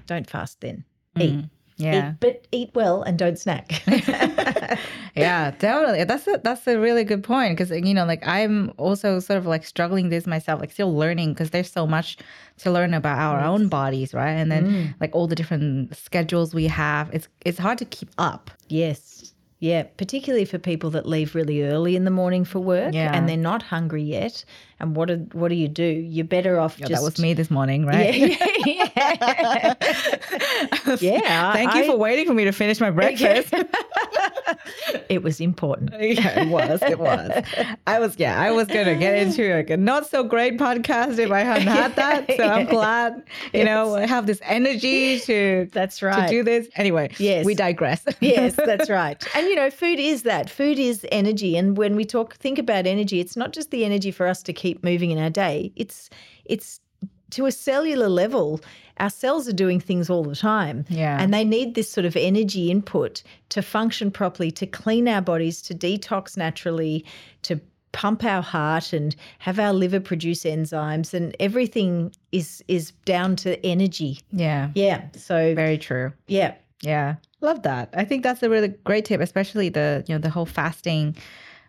[0.06, 0.84] don't fast then
[1.16, 1.22] hmm.
[1.22, 1.44] eat
[1.78, 2.10] Yeah.
[2.10, 3.82] Eat, but eat well and don't snack.
[5.14, 6.04] yeah, definitely.
[6.04, 9.46] That's a that's a really good point because you know, like I'm also sort of
[9.46, 12.18] like struggling this myself, like still learning because there's so much
[12.58, 14.32] to learn about our own bodies, right?
[14.32, 14.94] And then mm.
[15.00, 18.50] like all the different schedules we have, it's it's hard to keep up.
[18.68, 19.32] yes.
[19.60, 23.10] Yeah, particularly for people that leave really early in the morning for work Yeah.
[23.12, 24.44] and they're not hungry yet.
[24.80, 25.82] And what do, what do you do?
[25.84, 28.14] You're better off Yeah, just that was me this morning, right?
[28.14, 29.74] Yeah, yeah.
[31.00, 33.52] Yeah, Thank you for waiting for me to finish my breakfast.
[35.08, 35.90] it was important.
[36.00, 36.82] yeah, it was.
[36.82, 37.44] It was.
[37.86, 38.18] I was.
[38.18, 41.68] Yeah, I was gonna get into like a not so great podcast if I hadn't
[41.68, 42.26] had that.
[42.36, 43.22] So I'm glad.
[43.52, 46.26] You know, I have this energy to That's right.
[46.26, 46.68] to do this.
[46.76, 47.44] Anyway, Yes.
[47.44, 48.04] we digress.
[48.20, 49.22] yes, that's right.
[49.36, 50.48] And you know, food is that.
[50.50, 51.56] Food is energy.
[51.56, 54.52] And when we talk think about energy, it's not just the energy for us to
[54.52, 55.72] keep moving in our day.
[55.76, 56.10] It's
[56.44, 56.80] it's
[57.30, 58.60] to a cellular level,
[58.98, 60.84] our cells are doing things all the time.
[60.88, 61.20] Yeah.
[61.20, 65.60] And they need this sort of energy input to function properly, to clean our bodies,
[65.62, 67.04] to detox naturally,
[67.42, 67.60] to
[67.92, 73.64] pump our heart and have our liver produce enzymes and everything is is down to
[73.64, 74.20] energy.
[74.32, 74.70] yeah.
[74.74, 75.04] Yeah.
[75.14, 76.12] So Very true.
[76.26, 76.54] yeah.
[76.82, 77.16] Yeah.
[77.40, 77.88] Love that.
[77.96, 81.16] I think that's a really great tip, especially the you know the whole fasting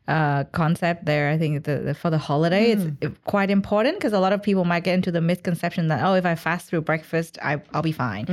[0.09, 1.29] uh, concept there.
[1.29, 2.97] I think the, the for the holiday Mm.
[3.01, 6.15] it's quite important because a lot of people might get into the misconception that oh
[6.15, 8.25] if I fast through breakfast I I'll be fine.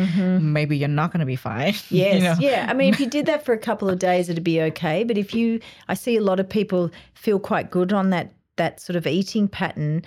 [0.52, 1.74] Maybe you're not going to be fine.
[1.90, 2.22] you Yes.
[2.22, 2.36] know?
[2.48, 2.66] Yeah.
[2.68, 5.04] I mean, if you did that for a couple of days, it'd be okay.
[5.04, 8.80] But if you, I see a lot of people feel quite good on that that
[8.80, 10.02] sort of eating pattern,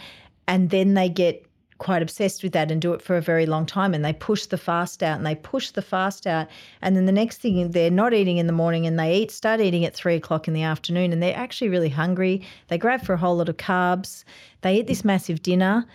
[0.48, 1.46] and then they get
[1.80, 4.46] quite obsessed with that and do it for a very long time and they push
[4.46, 6.46] the fast out and they push the fast out
[6.82, 9.60] and then the next thing they're not eating in the morning and they eat start
[9.62, 13.14] eating at three o'clock in the afternoon and they're actually really hungry they grab for
[13.14, 14.24] a whole lot of carbs
[14.62, 15.86] they eat this massive dinner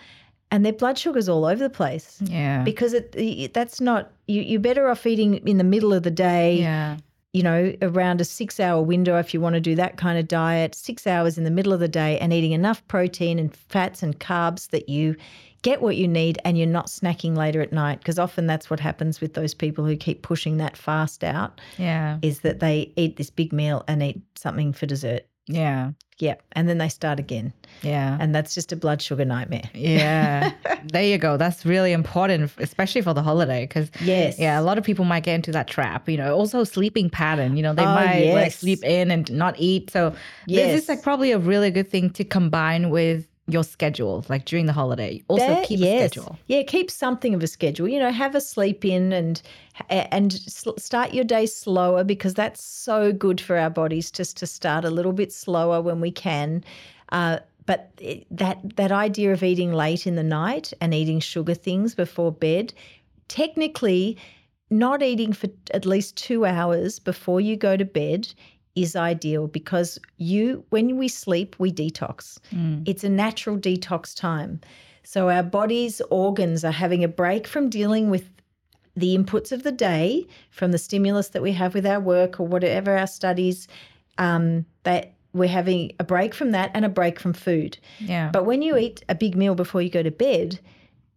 [0.50, 2.62] and their blood sugar's all over the place Yeah.
[2.64, 6.10] because it, it that's not you, you're better off eating in the middle of the
[6.10, 6.96] day yeah.
[7.34, 10.28] you know around a six hour window if you want to do that kind of
[10.28, 14.02] diet six hours in the middle of the day and eating enough protein and fats
[14.02, 15.14] and carbs that you
[15.64, 18.78] get what you need and you're not snacking later at night because often that's what
[18.78, 22.18] happens with those people who keep pushing that fast out Yeah.
[22.22, 25.92] is that they eat this big meal and eat something for dessert Yeah.
[26.18, 28.16] yeah and then they start again Yeah.
[28.20, 30.52] and that's just a blood sugar nightmare Yeah.
[30.92, 31.38] there you go.
[31.38, 33.64] That's really important, especially for the holiday.
[33.64, 34.38] Because, Yes.
[34.38, 36.08] yeah, a lot of people might get into that trap.
[36.10, 37.56] You know, also sleeping pattern.
[37.56, 39.90] You know, they Oh, might like sleep in and not eat.
[39.90, 40.14] So,
[40.46, 44.66] this is like probably a really good thing to combine with your schedule, like during
[44.66, 45.22] the holiday.
[45.28, 45.92] Also That- keep yes.
[45.92, 46.38] a schedule.
[46.46, 47.86] Yeah, keep something of a schedule.
[47.88, 49.42] You know, have a sleep in and
[49.90, 54.84] and start your day slower because that's so good for our bodies just to start
[54.84, 56.64] a little bit slower when we can.
[57.12, 57.90] Uh, but
[58.30, 62.72] that that idea of eating late in the night and eating sugar things before bed,
[63.28, 64.16] technically,
[64.70, 68.32] not eating for at least two hours before you go to bed
[68.74, 72.38] is ideal because you when we sleep we detox.
[72.86, 74.60] It's a natural detox time.
[75.04, 78.28] So our body's organs are having a break from dealing with
[78.96, 82.46] the inputs of the day from the stimulus that we have with our work or
[82.46, 83.68] whatever our studies
[84.18, 87.76] um, that we're having a break from that and a break from food.
[87.98, 88.30] Yeah.
[88.32, 90.60] but when you eat a big meal before you go to bed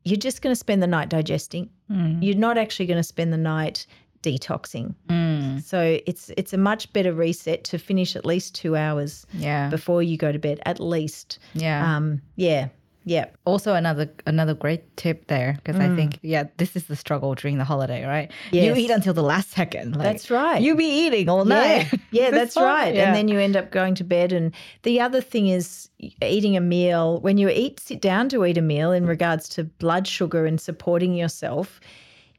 [0.04, 1.70] you're just going to spend the night digesting.
[1.92, 2.22] Mm.
[2.22, 3.86] you're not actually going to spend the night
[4.24, 5.64] detoxing Mm.
[5.64, 9.70] so it's it's a much better reset to finish at least two hours Yeah.
[9.70, 11.96] before you go to bed at least Yeah.
[11.96, 12.68] um yeah
[13.06, 17.36] yeah also another another great tip there because I think yeah this is the struggle
[17.36, 18.78] during the holiday right you Mm.
[18.78, 20.62] Eat until the last second like, That's right.
[20.62, 22.94] you be eating all night Yeah, yeah, that's right.
[22.94, 23.06] Yeah.
[23.08, 24.32] And then you end up going to bed.
[24.34, 24.54] And
[24.84, 25.90] the other thing is
[26.22, 27.20] eating a meal.
[27.22, 30.60] When you eat, sit down to eat a meal in regards to blood sugar and
[30.60, 31.80] supporting yourself,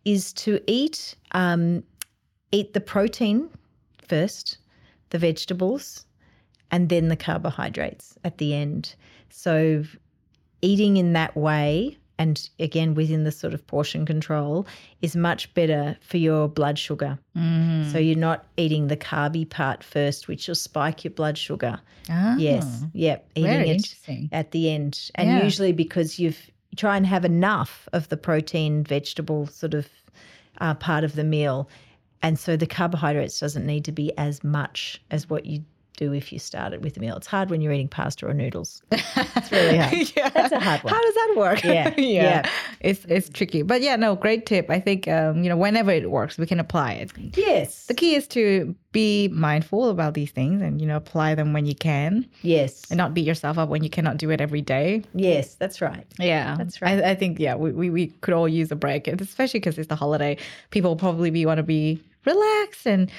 [0.05, 1.83] is to eat um,
[2.53, 3.49] eat the protein
[4.07, 4.59] first,
[5.11, 6.05] the vegetables,
[6.71, 8.95] and then the carbohydrates at the end.
[9.31, 9.85] So
[10.63, 14.67] eating in that way and again within the sort of portion control
[15.03, 17.17] is much better for your blood sugar.
[17.37, 17.93] Mm.
[17.93, 21.79] So you're not eating the carby part first, which will spike your blood sugar.
[22.11, 22.85] Ah, Yes.
[22.93, 23.31] Yep.
[23.37, 23.97] Eating very it
[24.33, 25.11] at the end.
[25.15, 25.45] And Yeah.
[25.45, 29.89] usually because you've you try and have enough of the protein, vegetable sort of
[30.61, 31.69] uh, part of the meal.
[32.23, 35.65] And so the carbohydrates doesn't need to be as much as what you
[35.99, 37.17] do if you started with a meal.
[37.17, 38.83] It's hard when you're eating pasta or noodles.
[38.93, 40.13] It's really hard.
[40.17, 40.29] yeah.
[40.31, 40.95] That's a hard one.
[40.95, 41.65] How does that work?
[41.65, 42.51] Yeah, yeah.
[42.81, 43.63] It's it's tricky.
[43.63, 44.71] But yeah, no, great tip.
[44.71, 47.11] I think um, you know, whenever it works, we can apply it.
[47.37, 47.87] Yes.
[47.87, 51.67] The key is to be mindful about these things and you know, apply them when
[51.67, 52.87] you can Yes.
[52.91, 55.03] and not beat yourself up when you cannot do it every day.
[55.15, 56.07] Yes, that's right.
[56.19, 57.03] Yeah, That's right.
[57.05, 59.89] I, I think yeah, we, we, we could all use a break, especially because it's
[59.89, 60.39] the holiday.
[60.71, 63.11] People probably be want to be relaxed and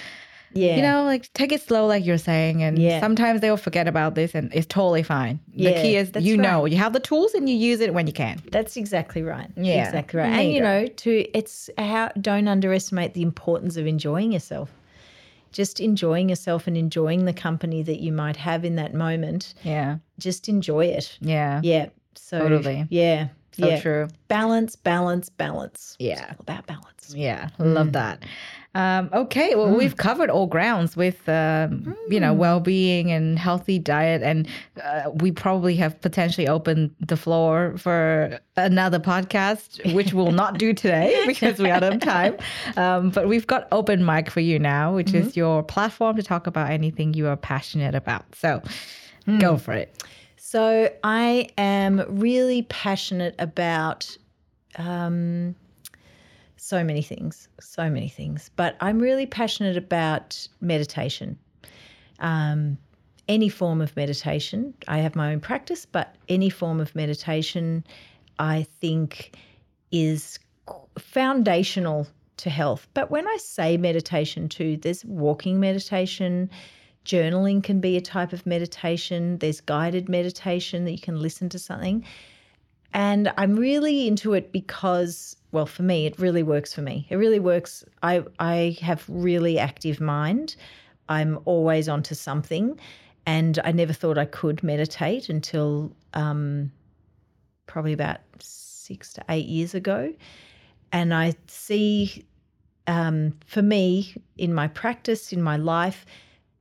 [0.53, 0.76] Yeah.
[0.77, 2.63] you know like take it slow, like you're saying.
[2.63, 2.99] And Yeah.
[2.99, 5.39] sometimes they'll forget about this, and it's totally fine.
[5.55, 6.41] The key is you right.
[6.41, 8.41] know you have the tools and you use it when you can.
[8.51, 9.49] That's exactly right.
[9.55, 9.85] Yeah.
[9.85, 10.30] Exactly right.
[10.31, 14.69] There And you know, to it's how don't underestimate the importance of enjoying yourself.
[15.51, 19.55] Just enjoying yourself and enjoying the company that you might have in that moment.
[19.63, 21.17] Yeah, Just enjoy it.
[21.21, 21.88] yeah, Yeah.
[22.15, 22.85] So Totally.
[22.89, 23.30] Yeah.
[23.53, 23.80] so yeah.
[23.81, 24.07] true.
[24.27, 25.95] Balance, balance, balance.
[25.99, 26.26] It's Yeah.
[26.30, 27.13] all about balance.
[27.15, 27.73] Yeah, Mm.
[27.73, 28.19] love that.
[28.75, 32.21] Um, okay, well, we've covered all grounds with, um, you Mm.
[32.21, 34.47] know, well-being and healthy diet, and
[34.83, 40.71] uh, we probably have potentially opened the floor for another podcast, which we'll not do
[40.71, 42.37] today because we're out of time.
[42.77, 45.29] Um, but we've got open mic for you now, which Mm-hmm.
[45.29, 48.23] is your platform to talk about anything you are passionate about.
[48.35, 48.61] So,
[49.39, 49.61] go Mm.
[49.61, 50.03] for it.
[50.37, 54.15] So I am really passionate about
[54.77, 55.55] um,
[56.69, 58.51] so many things, so many things.
[58.55, 61.37] But I'm really passionate about meditation.
[62.19, 62.77] Um,
[63.27, 64.73] any form of meditation.
[64.87, 67.85] I have my own practice, but any form of meditation,
[68.39, 69.35] I think,
[69.91, 70.39] is
[70.97, 72.87] foundational to health.
[72.93, 76.49] But when I say meditation too, there's walking meditation,
[77.05, 81.59] journaling can be a type of meditation, there's guided meditation that you can listen to
[81.59, 82.03] something.
[82.93, 87.07] And I'm really into it because, well, for me, it really works for me.
[87.09, 87.84] It really works.
[88.03, 90.55] I, I have really active mind.
[91.07, 92.80] I'm always onto something.
[93.26, 96.71] And I never thought I could meditate until um,
[97.67, 100.13] probably about six to eight years ago.
[100.91, 102.26] And I see
[102.88, 106.05] um, for me in my practice, in my life,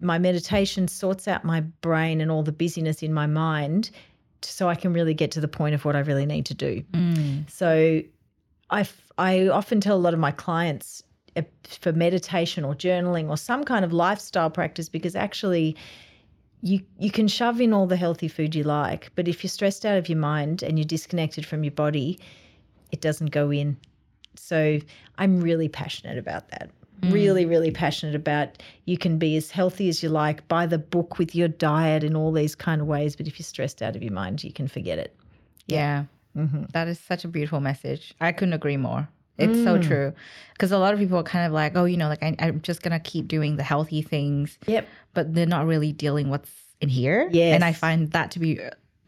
[0.01, 3.91] my meditation sorts out my brain and all the busyness in my mind
[4.43, 6.85] so I can really get to the point of what I really need to do.
[7.49, 8.03] So
[8.71, 11.03] I, f- I often tell a lot of my clients
[11.37, 15.77] uh, for meditation or journaling or some kind of lifestyle practice because actually
[16.61, 19.87] you you can shove in all the healthy food you like, but if you're stressed
[19.87, 22.19] out of your mind and you're disconnected from your body,
[22.91, 23.77] it doesn't go in.
[24.35, 24.81] So
[25.19, 26.71] I'm really passionate about that.
[27.13, 31.17] Really, really passionate about you can be as healthy as you like, by the book
[31.19, 33.15] with your diet and all these kind of ways.
[33.15, 35.15] But if you're stressed out of your mind, you can forget it.
[35.69, 36.07] Yeah.
[36.37, 36.65] Mm-hmm.
[36.73, 38.15] That is such a beautiful message.
[38.21, 39.09] I couldn't agree more.
[39.39, 40.13] It's so true.
[40.53, 42.61] Because a lot of people are kind of like, oh, you know, like I, I'm
[42.61, 44.89] just going to keep doing the healthy things, Yep.
[45.15, 46.51] but they're not really dealing what's
[46.81, 47.29] in here.
[47.31, 47.55] Yes.
[47.55, 48.59] And I find that to be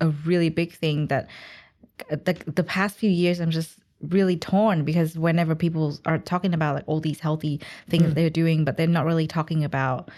[0.00, 1.26] a really big thing that
[2.08, 6.74] the the past few years I'm just really torn because whenever people are talking about
[6.76, 8.14] like all these healthy things Mm.
[8.14, 10.10] they're doing, but they're not really talking about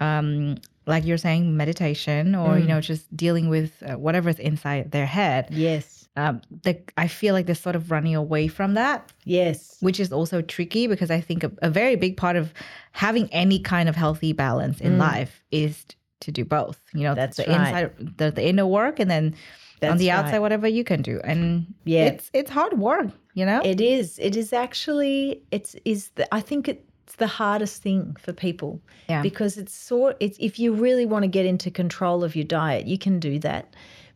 [0.00, 0.56] um
[0.86, 2.60] like you're saying meditation or Mm.
[2.62, 6.01] you know just dealing with uh, whatever's inside their head Yes.
[6.16, 9.76] Um the, i feel like they're sort of running away from that Yes.
[9.80, 12.52] which is also tricky because I think a, a very big part of
[12.92, 15.84] having any kind of healthy balance in life is
[16.20, 16.78] to do both.
[16.92, 17.16] You know, Mm.
[17.16, 17.68] That's the right.
[17.68, 19.32] inside, the, the inner work, and then on
[19.80, 20.14] That's the right.
[20.18, 21.20] outside, whatever you can do.
[21.24, 22.04] And Yeah.
[22.06, 23.08] it's it's hard work.
[23.34, 24.18] You know, It is.
[24.18, 25.42] It is actually.
[25.50, 26.10] It's is.
[26.16, 28.80] The, I think it's the hardest thing for people.
[29.08, 29.22] Yeah.
[29.22, 30.16] Because it's sort.
[30.20, 33.38] It's if you really want to get into control of your diet, you can do
[33.40, 33.64] that.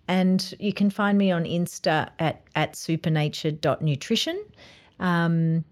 [0.08, 4.42] and you can find me on Insta at, at supernature.nutrition.
[5.00, 5.66] Um,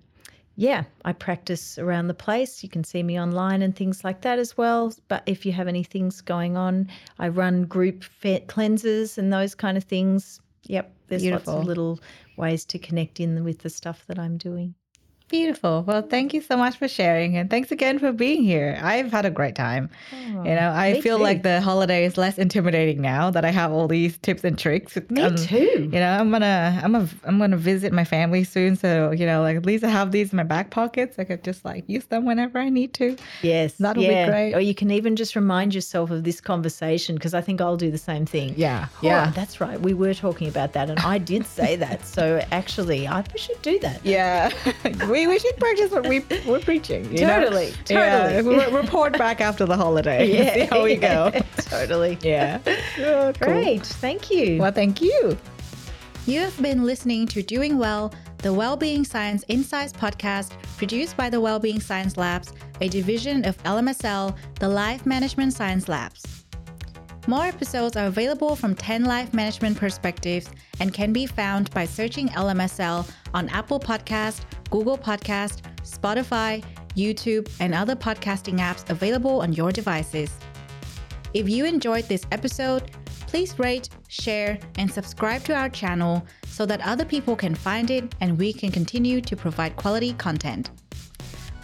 [0.56, 2.62] yeah, I practice around the place.
[2.62, 4.94] You can see me online and things like that as well.
[5.08, 8.04] But if you have any things going on, I run group
[8.46, 10.40] cleanses and those kind of things.
[10.64, 12.00] Yep, there's lots of little
[12.36, 14.74] ways to connect in with the stuff that I'm doing.
[15.38, 15.82] Beautiful.
[15.84, 17.36] Well, thank you so much for sharing.
[17.36, 18.78] And thanks again for being here.
[18.80, 19.90] I've had a great time.
[20.12, 21.22] you know, I feel too.
[21.24, 24.96] like the holiday is less intimidating now that I have all these tips and tricks.
[25.10, 25.90] Me Um, too.
[25.92, 29.42] You know, I'm gonna, I'm a, I'm gonna visit my family soon, so you know,
[29.42, 31.18] like at least I have these in my back pockets.
[31.18, 33.16] I could just like use them whenever I need to.
[33.42, 34.54] Yes, That'll be great.
[34.54, 37.90] Or you can even just remind yourself of this conversation because I think I'll do
[37.90, 38.54] the same thing.
[38.56, 39.80] Yeah, Oh, yeah, that's right.
[39.80, 42.06] We were talking about that, and I did say that.
[42.06, 44.00] So actually, I should do that.
[44.04, 44.50] yeah.
[45.10, 47.04] we we should practice what we we're preaching.
[47.12, 47.40] you know?
[47.44, 48.56] Totally, Yeah, totally.
[48.56, 50.26] we'll report back after the holiday.
[50.34, 50.54] Yeah.
[50.54, 51.32] See how we go.
[51.58, 52.18] totally.
[52.22, 52.58] Yeah.
[52.66, 53.52] Oh, cool.
[53.52, 53.84] Great.
[53.86, 54.58] Thank you.
[54.58, 55.36] Well, thank you.
[56.26, 61.40] You have been listening to Doing Well, the Wellbeing Science Insights podcast produced by the
[61.40, 66.43] Wellbeing Science Labs, a division of LMSL, the Life Management Science Labs.
[67.26, 72.28] More episodes are available from 10 life management perspectives and can be found by searching
[72.28, 76.62] LMSL on Apple Podcast, Google Podcast, Spotify,
[76.94, 80.30] YouTube, and other podcasting apps available on your devices.
[81.32, 82.90] If you enjoyed this episode,
[83.26, 88.14] please rate, share, and subscribe to our channel so that other people can find it
[88.20, 90.70] and we can continue to provide quality content.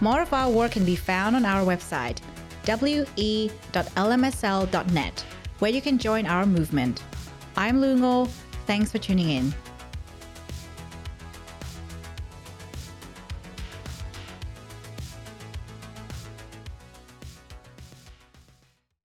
[0.01, 2.19] More of our work can be found on our website,
[2.81, 3.45] we.lmsl.net,
[5.61, 7.03] where you can join our movement.
[7.57, 8.29] I'm Lu Ngo.
[8.67, 9.55] Thanks for tuning in.